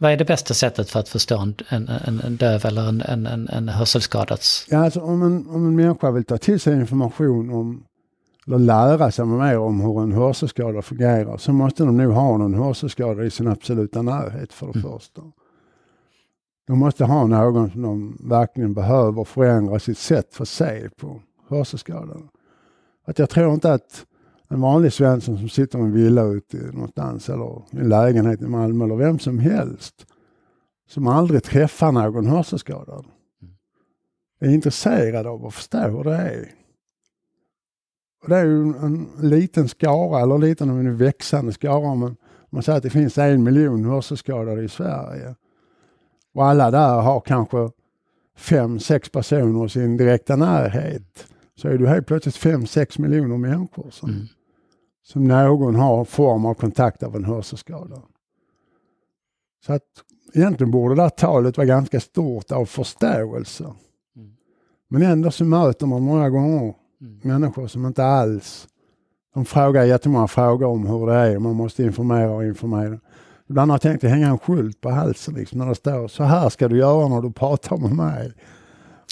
Vad 0.00 0.12
är 0.12 0.16
det 0.16 0.24
bästa 0.24 0.54
sättet 0.54 0.90
för 0.90 1.00
att 1.00 1.08
förstå 1.08 1.38
en, 1.38 1.54
en, 1.68 2.20
en, 2.20 2.36
döv 2.36 2.66
eller 2.66 2.88
en, 2.88 3.00
en, 3.00 3.26
en, 3.26 3.48
en 3.48 3.68
hörselskadad? 3.68 4.40
Ja, 4.68 4.84
alltså 4.84 5.00
om 5.00 5.22
en, 5.22 5.46
om 5.48 5.66
en 5.66 5.76
människa 5.76 6.10
vill 6.10 6.24
ta 6.24 6.38
till 6.38 6.60
sig 6.60 6.74
information 6.74 7.50
om, 7.50 7.84
eller 8.46 8.58
lära 8.58 9.10
sig 9.10 9.24
mer 9.24 9.58
om 9.58 9.80
hur 9.80 10.02
en 10.02 10.12
hörselskada 10.12 10.82
fungerar 10.82 11.36
så 11.36 11.52
måste 11.52 11.84
de 11.84 11.96
nog 11.96 12.12
ha 12.12 12.36
någon 12.36 12.54
hörselskada 12.54 13.24
i 13.24 13.30
sin 13.30 13.48
absoluta 13.48 14.02
närhet 14.02 14.52
för 14.52 14.66
det 14.66 14.78
mm. 14.78 14.92
första. 14.92 15.22
De 16.66 16.78
måste 16.78 17.04
ha 17.04 17.26
någon 17.26 17.70
som 17.70 17.82
de 17.82 18.18
verkligen 18.28 18.74
behöver 18.74 19.24
förändra 19.24 19.78
sitt 19.78 19.98
sätt 19.98 20.34
för 20.34 20.42
att 20.42 20.48
se 20.48 20.88
på 21.00 21.20
hörselskadade. 21.48 22.20
Att 23.08 23.18
jag 23.18 23.30
tror 23.30 23.54
inte 23.54 23.72
att 23.72 24.06
en 24.48 24.60
vanlig 24.60 24.92
svensson 24.92 25.38
som 25.38 25.48
sitter 25.48 25.78
i 25.78 25.82
en 25.82 25.92
villa 25.92 26.22
ute 26.22 26.56
någonstans 26.56 27.28
eller 27.28 27.62
i 27.72 27.76
en 27.76 27.88
lägenhet 27.88 28.42
i 28.42 28.46
Malmö 28.46 28.84
eller 28.84 28.96
vem 28.96 29.18
som 29.18 29.38
helst 29.38 30.06
som 30.88 31.06
aldrig 31.06 31.42
träffar 31.42 31.92
någon 31.92 32.26
hörselskadad 32.26 33.06
är 34.40 34.50
intresserad 34.50 35.26
av 35.26 35.46
att 35.46 35.54
förstå 35.54 35.78
hur 35.78 36.04
det 36.04 36.14
är. 36.14 36.48
Och 38.22 38.28
det 38.28 38.36
är 38.36 38.44
ju 38.44 38.62
en 38.62 39.08
liten 39.20 39.68
skara, 39.68 40.22
eller 40.22 40.38
liten 40.38 40.70
om 40.70 40.78
en 40.78 40.96
växande 40.96 41.52
skara, 41.52 41.94
men 41.94 42.16
man 42.50 42.62
säger 42.62 42.76
att 42.76 42.82
det 42.82 42.90
finns 42.90 43.18
en 43.18 43.42
miljon 43.42 43.84
hörselskadade 43.84 44.62
i 44.62 44.68
Sverige. 44.68 45.34
Och 46.34 46.46
alla 46.46 46.70
där 46.70 47.00
har 47.00 47.20
kanske 47.20 47.70
fem, 48.36 48.78
sex 48.78 49.08
personer 49.10 49.66
i 49.66 49.68
sin 49.68 49.96
direkta 49.96 50.36
närhet 50.36 51.28
så 51.58 51.68
är 51.68 51.78
du 51.78 51.86
helt 51.86 52.06
plötsligt 52.06 52.36
5-6 52.36 53.00
miljoner 53.00 53.36
människor 53.36 53.90
som, 53.90 54.10
mm. 54.10 54.26
som 55.02 55.28
någon 55.28 55.74
har 55.74 56.04
form 56.04 56.46
av 56.46 56.54
kontakt 56.54 57.02
av 57.02 57.16
en 57.16 57.24
hörselskada. 57.24 58.02
Så 59.66 59.72
att 59.72 59.82
egentligen 60.34 60.70
borde 60.70 60.94
det 60.94 61.02
här 61.02 61.08
talet 61.08 61.56
vara 61.56 61.66
ganska 61.66 62.00
stort 62.00 62.52
av 62.52 62.66
förståelse. 62.66 63.64
Mm. 64.16 64.32
Men 64.88 65.02
ändå 65.02 65.30
så 65.30 65.44
möter 65.44 65.86
man 65.86 66.02
många 66.02 66.30
gånger 66.30 66.74
mm. 67.00 67.20
människor 67.22 67.66
som 67.66 67.86
inte 67.86 68.04
alls 68.04 68.68
de 69.34 69.44
frågar 69.44 69.84
jättemånga 69.84 70.28
frågor 70.28 70.66
om 70.66 70.86
hur 70.86 71.06
det 71.06 71.14
är. 71.14 71.38
Man 71.38 71.54
måste 71.54 71.82
informera 71.82 72.30
och 72.30 72.44
informera. 72.44 72.98
Ibland 73.48 73.70
har 73.70 73.74
jag 73.74 73.82
tänkt 73.82 74.04
att 74.04 74.10
hänga 74.10 74.28
en 74.28 74.38
skylt 74.38 74.80
på 74.80 74.90
halsen 74.90 75.34
liksom, 75.34 75.58
när 75.58 75.66
det 75.66 75.74
står 75.74 76.08
så 76.08 76.24
här 76.24 76.48
ska 76.48 76.68
du 76.68 76.78
göra 76.78 77.08
när 77.08 77.22
du 77.22 77.32
pratar 77.32 77.76
med 77.76 77.92
mig. 77.92 78.32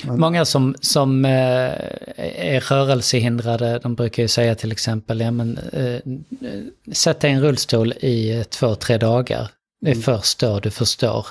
Men... 0.04 0.20
Många 0.20 0.44
som, 0.44 0.74
som 0.80 1.24
eh, 1.24 1.30
är 2.36 2.60
rörelsehindrade, 2.60 3.78
de 3.78 3.94
brukar 3.94 4.22
ju 4.22 4.28
säga 4.28 4.54
till 4.54 4.72
exempel, 4.72 5.20
ja 5.20 5.30
men 5.30 5.58
eh, 5.58 6.00
sätt 6.92 7.20
dig 7.20 7.30
i 7.30 7.34
en 7.34 7.42
rullstol 7.42 7.92
i 7.92 8.44
två, 8.50 8.74
tre 8.74 8.98
dagar. 8.98 9.50
Det 9.80 9.90
är 9.90 9.94
mm. 9.94 10.02
först 10.02 10.38
då 10.38 10.60
du 10.60 10.70
förstår 10.70 11.26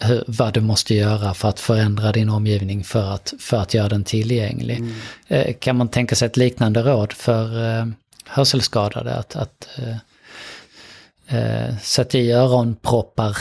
hur, 0.00 0.24
vad 0.26 0.54
du 0.54 0.60
måste 0.60 0.94
göra 0.94 1.34
för 1.34 1.48
att 1.48 1.60
förändra 1.60 2.12
din 2.12 2.28
omgivning 2.28 2.84
för 2.84 3.10
att, 3.10 3.34
för 3.38 3.56
att 3.56 3.74
göra 3.74 3.88
den 3.88 4.04
tillgänglig. 4.04 4.78
Mm. 4.78 4.94
Eh, 5.28 5.54
kan 5.54 5.76
man 5.76 5.88
tänka 5.88 6.14
sig 6.14 6.26
ett 6.26 6.36
liknande 6.36 6.82
råd 6.82 7.12
för 7.12 7.78
eh, 7.78 7.86
hörselskadade? 8.24 9.14
Att, 9.14 9.36
att 9.36 9.68
eh, 9.78 9.96
eh 11.38 11.78
sätta 11.78 12.18
i 12.18 12.32
öronproppar 12.32 13.36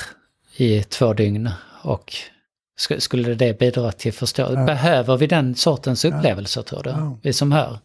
i 0.55 0.83
två 0.83 1.13
dygn 1.13 1.49
och 1.81 2.13
skulle 2.77 3.33
det 3.33 3.59
bidra 3.59 3.91
till 3.91 4.13
förståelse? 4.13 4.59
Ja. 4.59 4.65
Behöver 4.65 5.17
vi 5.17 5.27
den 5.27 5.55
sortens 5.55 6.05
upplevelser 6.05 6.61
tror 6.61 6.83
du? 6.83 6.89
Ja. 6.89 7.17
Vi 7.21 7.33
som 7.33 7.51
hör? 7.51 7.79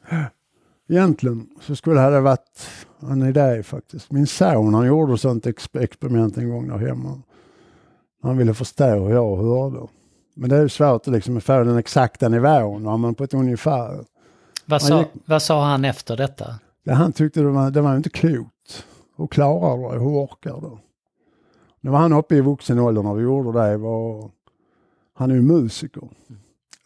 Egentligen 0.88 1.48
så 1.60 1.76
skulle 1.76 2.00
det 2.00 2.14
ha 2.14 2.20
varit 2.20 2.68
en 3.00 3.22
idé 3.22 3.62
faktiskt. 3.62 4.12
Min 4.12 4.26
son 4.26 4.74
han 4.74 4.86
gjorde 4.86 5.18
sånt 5.18 5.46
experiment 5.74 6.38
en 6.38 6.50
gång 6.50 6.68
där 6.68 6.78
hemma. 6.78 7.22
Han 8.22 8.36
ville 8.36 8.54
förstå 8.54 8.94
hur 8.94 9.10
jag 9.10 9.36
hörde. 9.36 9.86
Men 10.34 10.50
det 10.50 10.56
är 10.56 10.68
svårt 10.68 11.08
att 11.08 11.12
liksom 11.14 11.40
få 11.40 11.64
den 11.64 11.78
exakta 11.78 12.28
nivån, 12.28 13.00
men 13.00 13.14
på 13.14 13.24
ett 13.24 13.34
ungefär. 13.34 14.04
Vad 14.66 14.82
sa, 14.82 14.98
gick, 14.98 15.08
vad 15.24 15.42
sa 15.42 15.64
han 15.64 15.84
efter 15.84 16.16
detta? 16.16 16.54
Ja, 16.84 16.94
han 16.94 17.12
tyckte 17.12 17.40
det 17.40 17.50
var, 17.50 17.70
det 17.70 17.80
var 17.80 17.96
inte 17.96 18.10
klokt. 18.10 18.84
Hur 19.16 19.26
klarar 19.26 19.76
du 19.76 19.82
det? 19.82 20.04
Hur 20.04 20.24
orkar 20.24 20.60
du? 20.60 20.78
Nu 21.80 21.90
var 21.90 21.98
han 21.98 22.12
uppe 22.12 22.36
i 22.36 22.40
vuxen 22.40 22.78
ålder 22.78 23.02
när 23.02 23.14
vi 23.14 23.22
gjorde 23.22 23.60
det. 23.60 23.76
Var, 23.76 24.30
han 25.20 25.30
är 25.30 25.34
ju 25.34 25.42
musiker. 25.42 26.08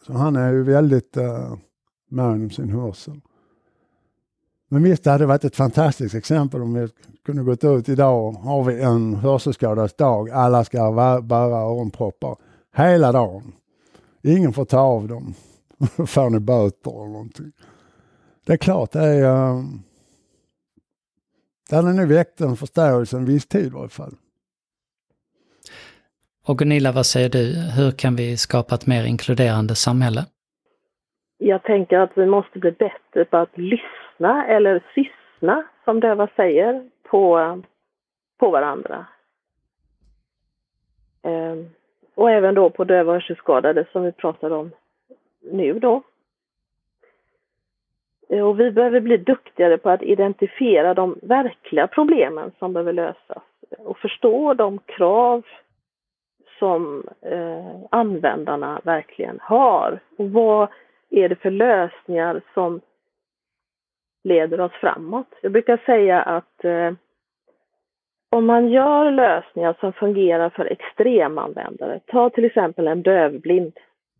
Så 0.05 0.13
han 0.13 0.35
är 0.35 0.51
ju 0.53 0.63
väldigt 0.63 1.17
eh, 1.17 1.23
uh, 1.23 1.57
mån 2.09 2.43
om 2.43 2.49
sin 2.49 2.69
hörsel. 2.69 3.21
Men 4.69 4.83
visst, 4.83 5.03
det 5.03 5.11
hade 5.11 5.25
varit 5.25 5.43
ett 5.43 5.55
fantastiskt 5.55 6.15
exempel 6.15 6.61
om 6.61 6.73
vi 6.73 6.87
kunde 7.25 7.43
gått 7.43 7.63
ut 7.63 7.89
idag. 7.89 8.31
Har 8.31 8.63
vi 8.63 8.81
en 8.81 9.13
hörselskadads 9.13 9.93
dag. 9.93 10.29
Alla 10.29 10.63
ska 10.63 10.91
bära 11.23 11.57
öronproppar 11.57 12.37
hela 12.75 13.11
dagen. 13.11 13.53
Ingen 14.21 14.53
får 14.53 14.65
ta 14.65 14.79
av 14.79 15.07
dem. 15.07 15.33
Då 15.95 16.05
får 16.05 16.29
ni 16.29 16.39
böter 16.39 16.91
eller 16.91 17.11
någonting. 17.11 17.51
Det 18.45 18.53
är 18.53 18.57
klart, 18.57 18.91
det 18.91 19.03
är... 19.03 19.23
Eh, 19.23 19.55
uh, 19.55 19.65
det 21.69 21.75
hade 21.75 21.93
nog 21.93 22.07
väckt 22.07 22.41
en 22.41 22.57
förståelse 22.57 23.17
en 23.17 23.25
viss 23.25 23.45
tid 23.45 23.65
i 23.65 23.69
varje 23.69 23.89
fall. 23.89 24.15
Och 26.47 26.57
Gunilla, 26.57 26.91
vad 26.91 27.05
säger 27.05 27.29
du? 27.29 27.43
Hur 27.77 27.91
kan 27.91 28.15
vi 28.15 28.37
skapa 28.37 28.75
ett 28.75 28.87
mer 28.87 29.05
inkluderande 29.05 29.75
samhälle? 29.75 30.21
Jag 31.37 31.63
tänker 31.63 31.99
att 31.99 32.11
vi 32.15 32.25
måste 32.25 32.59
bli 32.59 32.71
bättre 32.71 33.25
på 33.25 33.37
att 33.37 33.57
lyssna 33.57 34.47
eller 34.47 34.83
syssna, 34.95 35.63
som 35.85 35.99
döva 35.99 36.27
säger, 36.35 36.89
på, 37.03 37.61
på 38.39 38.49
varandra. 38.49 39.05
Ehm, 41.23 41.69
och 42.15 42.31
även 42.31 42.55
då 42.55 42.69
på 42.69 42.83
döva 42.83 43.11
och 43.11 43.15
hörselskadade 43.15 43.85
som 43.91 44.03
vi 44.03 44.11
pratade 44.11 44.55
om 44.55 44.71
nu 45.51 45.79
då. 45.79 46.03
Eh, 48.29 48.47
och 48.47 48.59
vi 48.59 48.71
behöver 48.71 48.99
bli 48.99 49.17
duktigare 49.17 49.77
på 49.77 49.89
att 49.89 50.03
identifiera 50.03 50.93
de 50.93 51.19
verkliga 51.21 51.87
problemen 51.87 52.51
som 52.59 52.73
behöver 52.73 52.93
lösas 52.93 53.43
och 53.77 53.97
förstå 53.97 54.53
de 54.53 54.79
krav 54.85 55.43
som 56.59 57.03
eh, 57.21 57.75
användarna 57.91 58.81
verkligen 58.83 59.39
har. 59.41 59.99
Och 60.17 60.29
vad 60.29 60.69
är 61.09 61.29
det 61.29 61.35
för 61.35 61.51
lösningar 61.51 62.41
som 62.53 62.81
leder 64.23 64.61
oss 64.61 64.71
framåt? 64.71 65.27
Jag 65.41 65.51
brukar 65.51 65.77
säga 65.77 66.21
att 66.21 66.65
eh, 66.65 66.91
om 68.29 68.45
man 68.45 68.69
gör 68.69 69.11
lösningar 69.11 69.75
som 69.79 69.93
fungerar 69.93 70.49
för 70.49 70.65
extremanvändare, 70.65 71.99
ta 72.05 72.29
till 72.29 72.45
exempel 72.45 72.87
en 72.87 73.01
dövblind. 73.01 73.73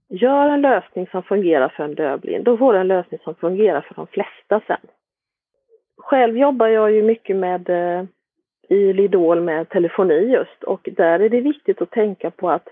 Gör 0.10 0.50
en 0.50 0.62
lösning 0.62 1.08
som 1.08 1.24
fungerar 1.24 1.70
för 1.70 1.84
en 1.84 1.96
dövblind, 1.96 2.46
då 2.46 2.58
får 2.58 2.74
du 2.74 2.80
en 2.80 2.88
lösning 2.88 3.20
som 3.24 3.36
fungerar 3.36 3.82
för 3.82 3.96
de 3.96 4.08
flesta 4.08 4.62
sen. 4.68 4.88
Själv 5.98 6.38
jobbar 6.38 6.68
jag 6.68 6.92
ju 6.92 7.04
mycket 7.04 7.36
med 7.36 7.70
eh, 7.70 8.06
i 8.68 8.94
Lidol 8.94 9.42
med 9.42 9.70
telefoni 9.70 10.14
just 10.14 10.64
och 10.64 10.90
där 10.96 11.20
är 11.20 11.30
det 11.30 11.42
viktigt 11.42 11.82
att 11.82 11.92
tänka 11.92 12.32
på 12.32 12.50
att 12.50 12.68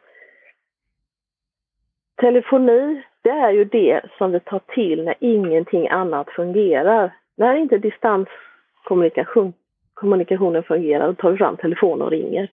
telefoni, 2.16 3.04
det 3.22 3.30
är 3.30 3.52
ju 3.52 3.64
det 3.64 4.02
som 4.18 4.32
vi 4.32 4.40
tar 4.40 4.62
till 4.68 5.04
när 5.04 5.16
ingenting 5.20 5.88
annat 5.88 6.30
fungerar. 6.30 7.12
När 7.36 7.56
inte 7.56 7.78
distanskommunikationen 7.78 10.64
fungerar, 10.64 11.08
då 11.08 11.14
tar 11.14 11.32
vi 11.32 11.38
fram 11.38 11.58
telefonen 11.58 12.02
och 12.02 12.12
ringer. 12.12 12.50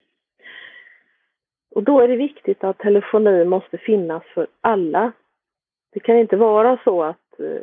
Och 1.75 1.83
då 1.83 1.99
är 1.99 2.07
det 2.07 2.15
viktigt 2.15 2.63
att 2.63 2.77
telefoni 2.77 3.45
måste 3.45 3.77
finnas 3.77 4.23
för 4.33 4.47
alla. 4.61 5.11
Det 5.93 5.99
kan 5.99 6.17
inte 6.17 6.37
vara 6.37 6.77
så 6.83 7.03
att 7.03 7.39
eh, 7.39 7.61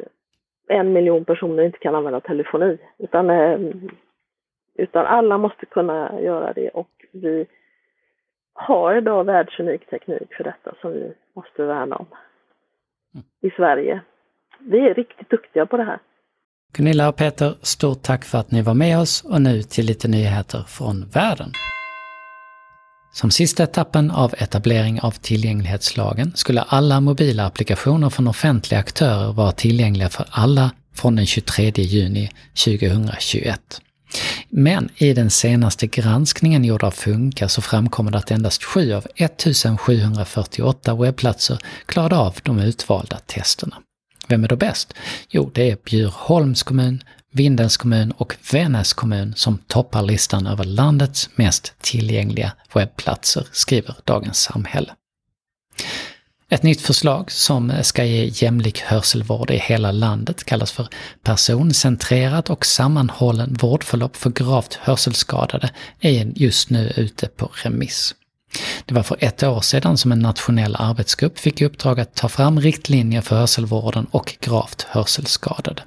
en 0.69 0.93
miljon 0.93 1.25
personer 1.25 1.63
inte 1.63 1.79
kan 1.79 1.95
använda 1.95 2.21
telefoni, 2.21 2.79
utan 2.99 3.31
eh, 3.31 3.59
utan 4.79 5.07
alla 5.07 5.39
måste 5.39 5.67
kunna 5.67 6.21
göra 6.21 6.53
det 6.53 6.69
och 6.69 6.91
vi 7.13 7.47
har 8.53 8.97
idag 8.97 9.25
världsunik 9.25 9.91
teknik 9.91 10.35
för 10.37 10.45
detta 10.45 10.75
som 10.81 10.93
vi 10.93 11.13
måste 11.37 11.63
värna 11.63 11.97
om 11.97 12.07
mm. 13.15 13.27
i 13.41 13.51
Sverige. 13.51 14.01
Vi 14.61 14.79
är 14.79 14.95
riktigt 14.95 15.31
duktiga 15.31 15.67
på 15.67 15.77
det 15.77 15.85
här. 15.85 15.99
Gunilla 16.77 17.09
och 17.09 17.17
Peter, 17.17 17.55
stort 17.63 18.03
tack 18.03 18.25
för 18.25 18.39
att 18.39 18.51
ni 18.51 18.63
var 18.63 18.75
med 18.75 18.99
oss 18.99 19.25
och 19.25 19.43
nu 19.43 19.63
till 19.63 19.87
lite 19.87 20.09
nyheter 20.09 20.59
från 20.59 21.09
världen. 21.15 21.51
Som 23.13 23.31
sista 23.31 23.63
etappen 23.63 24.11
av 24.11 24.35
etablering 24.39 25.01
av 25.01 25.11
tillgänglighetslagen 25.11 26.33
skulle 26.35 26.63
alla 26.63 27.01
mobila 27.01 27.47
applikationer 27.47 28.11
från 28.11 28.29
offentliga 28.29 28.81
aktörer 28.81 29.33
vara 29.33 29.53
tillgängliga 29.53 30.09
för 30.09 30.27
alla 30.31 30.71
från 30.95 31.17
den 31.17 31.27
23 31.27 31.65
juni 31.77 32.31
2021. 32.65 33.81
Men 34.49 34.89
i 34.97 35.13
den 35.13 35.31
senaste 35.31 35.87
granskningen 35.87 36.65
gjord 36.65 36.85
av 36.85 36.91
Funka 36.91 37.49
så 37.49 37.63
framkommer 37.63 38.11
det 38.11 38.19
att 38.19 38.31
endast 38.31 38.65
7 38.65 38.93
av 38.93 39.07
1748 39.17 40.95
webbplatser 40.95 41.59
klarade 41.87 42.17
av 42.17 42.37
de 42.43 42.59
utvalda 42.59 43.19
testerna. 43.19 43.77
Vem 44.29 44.45
är 44.45 44.49
då 44.49 44.57
bäst? 44.57 44.95
Jo, 45.29 45.51
det 45.55 45.71
är 45.71 45.77
Bjurholms 45.85 46.63
kommun, 46.63 47.03
Vindelns 47.33 47.77
kommun 47.77 48.13
och 48.13 48.37
Vännäs 48.53 48.93
kommun 48.93 49.35
som 49.37 49.59
toppar 49.59 50.03
listan 50.03 50.47
över 50.47 50.65
landets 50.65 51.31
mest 51.35 51.75
tillgängliga 51.81 52.53
webbplatser, 52.75 53.47
skriver 53.53 53.95
Dagens 54.05 54.41
Samhälle. 54.41 54.93
Ett 56.51 56.63
nytt 56.63 56.81
förslag 56.81 57.31
som 57.31 57.73
ska 57.83 58.05
ge 58.05 58.31
jämlik 58.33 58.81
hörselvård 58.81 59.51
i 59.51 59.57
hela 59.57 59.93
landet 59.93 60.45
kallas 60.45 60.73
för 60.73 60.89
personcentrerat 61.23 62.51
och 62.51 62.67
sammanhållen 62.67 63.55
vårdförlopp 63.55 64.17
för 64.17 64.31
gravt 64.31 64.75
hörselskadade 64.75 65.71
är 66.01 66.33
just 66.35 66.71
nu 66.71 66.93
ute 66.97 67.27
på 67.27 67.51
remiss. 67.55 68.15
Det 68.85 68.95
var 68.95 69.03
för 69.03 69.17
ett 69.21 69.43
år 69.43 69.61
sedan 69.61 69.99
som 69.99 70.13
en 70.13 70.19
nationell 70.19 70.77
arbetsgrupp 70.79 71.39
fick 71.39 71.61
i 71.61 71.65
uppdrag 71.65 72.01
att 72.01 72.15
ta 72.15 72.29
fram 72.29 72.61
riktlinjer 72.61 73.21
för 73.21 73.37
hörselvården 73.37 74.07
och 74.11 74.37
gravt 74.41 74.83
hörselskadade. 74.83 75.83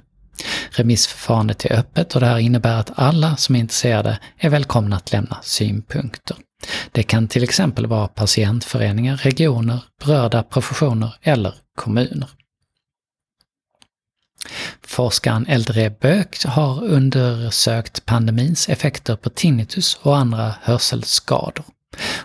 Remissförfarandet 0.70 1.64
är 1.64 1.78
öppet 1.78 2.14
och 2.14 2.20
det 2.20 2.26
här 2.26 2.38
innebär 2.38 2.76
att 2.76 2.90
alla 2.94 3.36
som 3.36 3.56
är 3.56 3.60
intresserade 3.60 4.18
är 4.38 4.50
välkomna 4.50 4.96
att 4.96 5.12
lämna 5.12 5.38
synpunkter. 5.42 6.36
Det 6.92 7.02
kan 7.02 7.28
till 7.28 7.44
exempel 7.44 7.86
vara 7.86 8.08
patientföreningar, 8.08 9.16
regioner, 9.16 9.84
berörda 10.04 10.42
professioner 10.42 11.14
eller 11.22 11.54
kommuner. 11.76 12.28
Forskaren 14.82 15.46
Eldre 15.46 15.90
Böök 15.90 16.44
har 16.44 16.84
undersökt 16.84 18.06
pandemins 18.06 18.68
effekter 18.68 19.16
på 19.16 19.30
tinnitus 19.30 19.98
och 20.02 20.16
andra 20.16 20.54
hörselskador. 20.62 21.64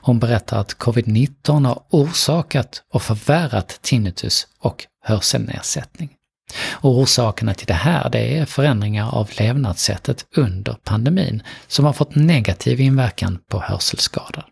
Hon 0.01 0.19
berättar 0.19 0.59
att 0.59 0.77
covid-19 0.77 1.65
har 1.65 1.83
orsakat 1.89 2.83
och 2.93 3.01
förvärrat 3.01 3.79
tinnitus 3.81 4.47
och 4.59 4.85
hörselnedsättning. 5.03 6.16
Och 6.55 6.99
orsakerna 6.99 7.53
till 7.53 7.67
det 7.67 7.73
här 7.73 8.09
det 8.09 8.37
är 8.37 8.45
förändringar 8.45 9.15
av 9.15 9.29
levnadssättet 9.39 10.25
under 10.35 10.73
pandemin 10.73 11.43
som 11.67 11.85
har 11.85 11.93
fått 11.93 12.15
negativ 12.15 12.81
inverkan 12.81 13.39
på 13.49 13.59
hörselskador. 13.59 14.45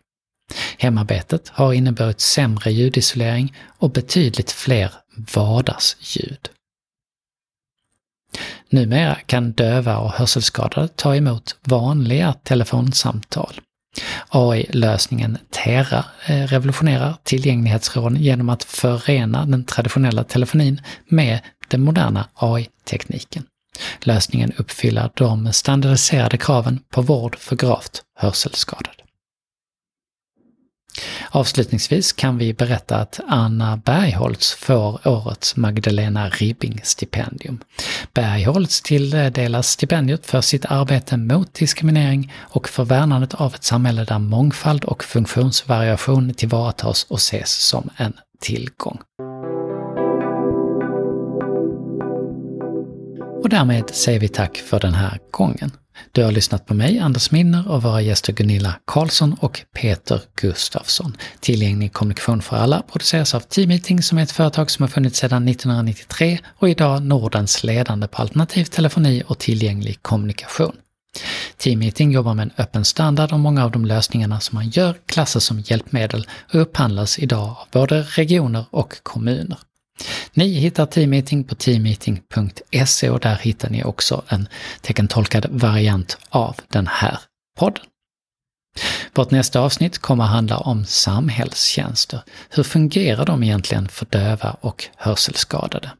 Hemarbetet 0.78 1.48
har 1.48 1.72
inneburit 1.72 2.20
sämre 2.20 2.72
ljudisolering 2.72 3.56
och 3.78 3.90
betydligt 3.90 4.50
fler 4.50 4.92
vardagsljud. 5.34 6.48
Numera 8.70 9.14
kan 9.14 9.52
döva 9.52 9.98
och 9.98 10.12
hörselskadade 10.12 10.88
ta 10.88 11.16
emot 11.16 11.56
vanliga 11.64 12.32
telefonsamtal. 12.32 13.60
AI-lösningen 14.28 15.38
Tera 15.50 16.04
eh, 16.26 16.46
revolutionerar 16.46 17.16
tillgänglighetsråden 17.22 18.22
genom 18.22 18.48
att 18.48 18.64
förena 18.64 19.46
den 19.46 19.64
traditionella 19.64 20.24
telefonin 20.24 20.80
med 21.08 21.40
den 21.68 21.84
moderna 21.84 22.28
AI-tekniken. 22.34 23.44
Lösningen 24.00 24.52
uppfyller 24.56 25.10
de 25.14 25.52
standardiserade 25.52 26.36
kraven 26.36 26.80
på 26.90 27.02
vård 27.02 27.36
för 27.38 27.56
gravt 27.56 28.02
hörselskadade. 28.18 28.96
Avslutningsvis 31.30 32.12
kan 32.12 32.38
vi 32.38 32.54
berätta 32.54 32.96
att 32.96 33.20
Anna 33.28 33.76
Bergholtz 33.76 34.54
får 34.54 35.08
årets 35.08 35.56
Magdalena 35.56 36.28
Ribbing-stipendium. 36.28 37.58
Bergholtz 38.14 38.80
tilldelas 38.80 39.68
stipendiet 39.70 40.26
för 40.26 40.40
sitt 40.40 40.64
arbete 40.64 41.16
mot 41.16 41.54
diskriminering 41.54 42.32
och 42.40 42.68
för 42.68 42.84
värnandet 42.84 43.34
av 43.34 43.54
ett 43.54 43.64
samhälle 43.64 44.04
där 44.04 44.18
mångfald 44.18 44.84
och 44.84 45.04
funktionsvariation 45.04 46.34
tillvaratas 46.34 47.06
och 47.08 47.18
ses 47.18 47.50
som 47.50 47.90
en 47.96 48.12
tillgång. 48.40 48.98
Och 53.46 53.50
därmed 53.50 53.90
säger 53.90 54.20
vi 54.20 54.28
tack 54.28 54.56
för 54.56 54.80
den 54.80 54.94
här 54.94 55.18
gången. 55.30 55.70
Du 56.12 56.24
har 56.24 56.32
lyssnat 56.32 56.66
på 56.66 56.74
mig, 56.74 56.98
Anders 56.98 57.30
Minner, 57.30 57.68
och 57.68 57.82
våra 57.82 58.00
gäster 58.00 58.32
Gunilla 58.32 58.74
Karlsson 58.84 59.36
och 59.40 59.60
Peter 59.74 60.20
Gustafsson. 60.40 61.16
Tillgänglig 61.40 61.92
kommunikation 61.92 62.42
för 62.42 62.56
alla 62.56 62.82
produceras 62.82 63.34
av 63.34 63.40
T-Meeting 63.40 64.02
som 64.02 64.18
är 64.18 64.22
ett 64.22 64.30
företag 64.32 64.70
som 64.70 64.82
har 64.82 64.88
funnits 64.88 65.18
sedan 65.18 65.48
1993 65.48 66.38
och 66.58 66.68
idag 66.68 67.02
Nordens 67.02 67.64
ledande 67.64 68.08
på 68.08 68.22
alternativ 68.22 68.64
telefoni 68.64 69.22
och 69.26 69.38
tillgänglig 69.38 70.02
kommunikation. 70.02 70.76
Teammeeting 71.56 72.10
jobbar 72.10 72.34
med 72.34 72.42
en 72.42 72.52
öppen 72.58 72.84
standard 72.84 73.32
och 73.32 73.40
många 73.40 73.64
av 73.64 73.70
de 73.70 73.84
lösningarna 73.84 74.40
som 74.40 74.56
man 74.56 74.68
gör 74.68 74.94
klassas 75.06 75.44
som 75.44 75.60
hjälpmedel 75.60 76.26
och 76.52 76.60
upphandlas 76.60 77.18
idag 77.18 77.48
av 77.48 77.66
både 77.72 78.02
regioner 78.02 78.64
och 78.70 79.02
kommuner. 79.02 79.58
Ni 80.32 80.48
hittar 80.48 80.86
Teammeeting 80.86 81.44
på 81.44 81.54
teammeeting.se 81.54 83.10
och 83.10 83.20
där 83.20 83.36
hittar 83.36 83.70
ni 83.70 83.84
också 83.84 84.24
en 84.28 84.48
teckentolkad 84.80 85.46
variant 85.50 86.18
av 86.28 86.56
den 86.68 86.86
här 86.86 87.18
podden. 87.58 87.84
Vårt 89.14 89.30
nästa 89.30 89.60
avsnitt 89.60 89.98
kommer 89.98 90.24
att 90.24 90.30
handla 90.30 90.58
om 90.58 90.84
samhällstjänster. 90.84 92.20
Hur 92.50 92.62
fungerar 92.62 93.26
de 93.26 93.42
egentligen 93.42 93.88
för 93.88 94.06
döva 94.06 94.56
och 94.60 94.84
hörselskadade? 94.96 95.90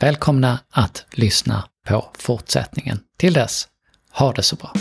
Välkomna 0.00 0.58
att 0.70 1.04
lyssna 1.12 1.64
på 1.86 2.10
fortsättningen. 2.18 3.00
Till 3.18 3.32
dess, 3.32 3.68
ha 4.12 4.32
det 4.32 4.42
så 4.42 4.56
bra! 4.56 4.72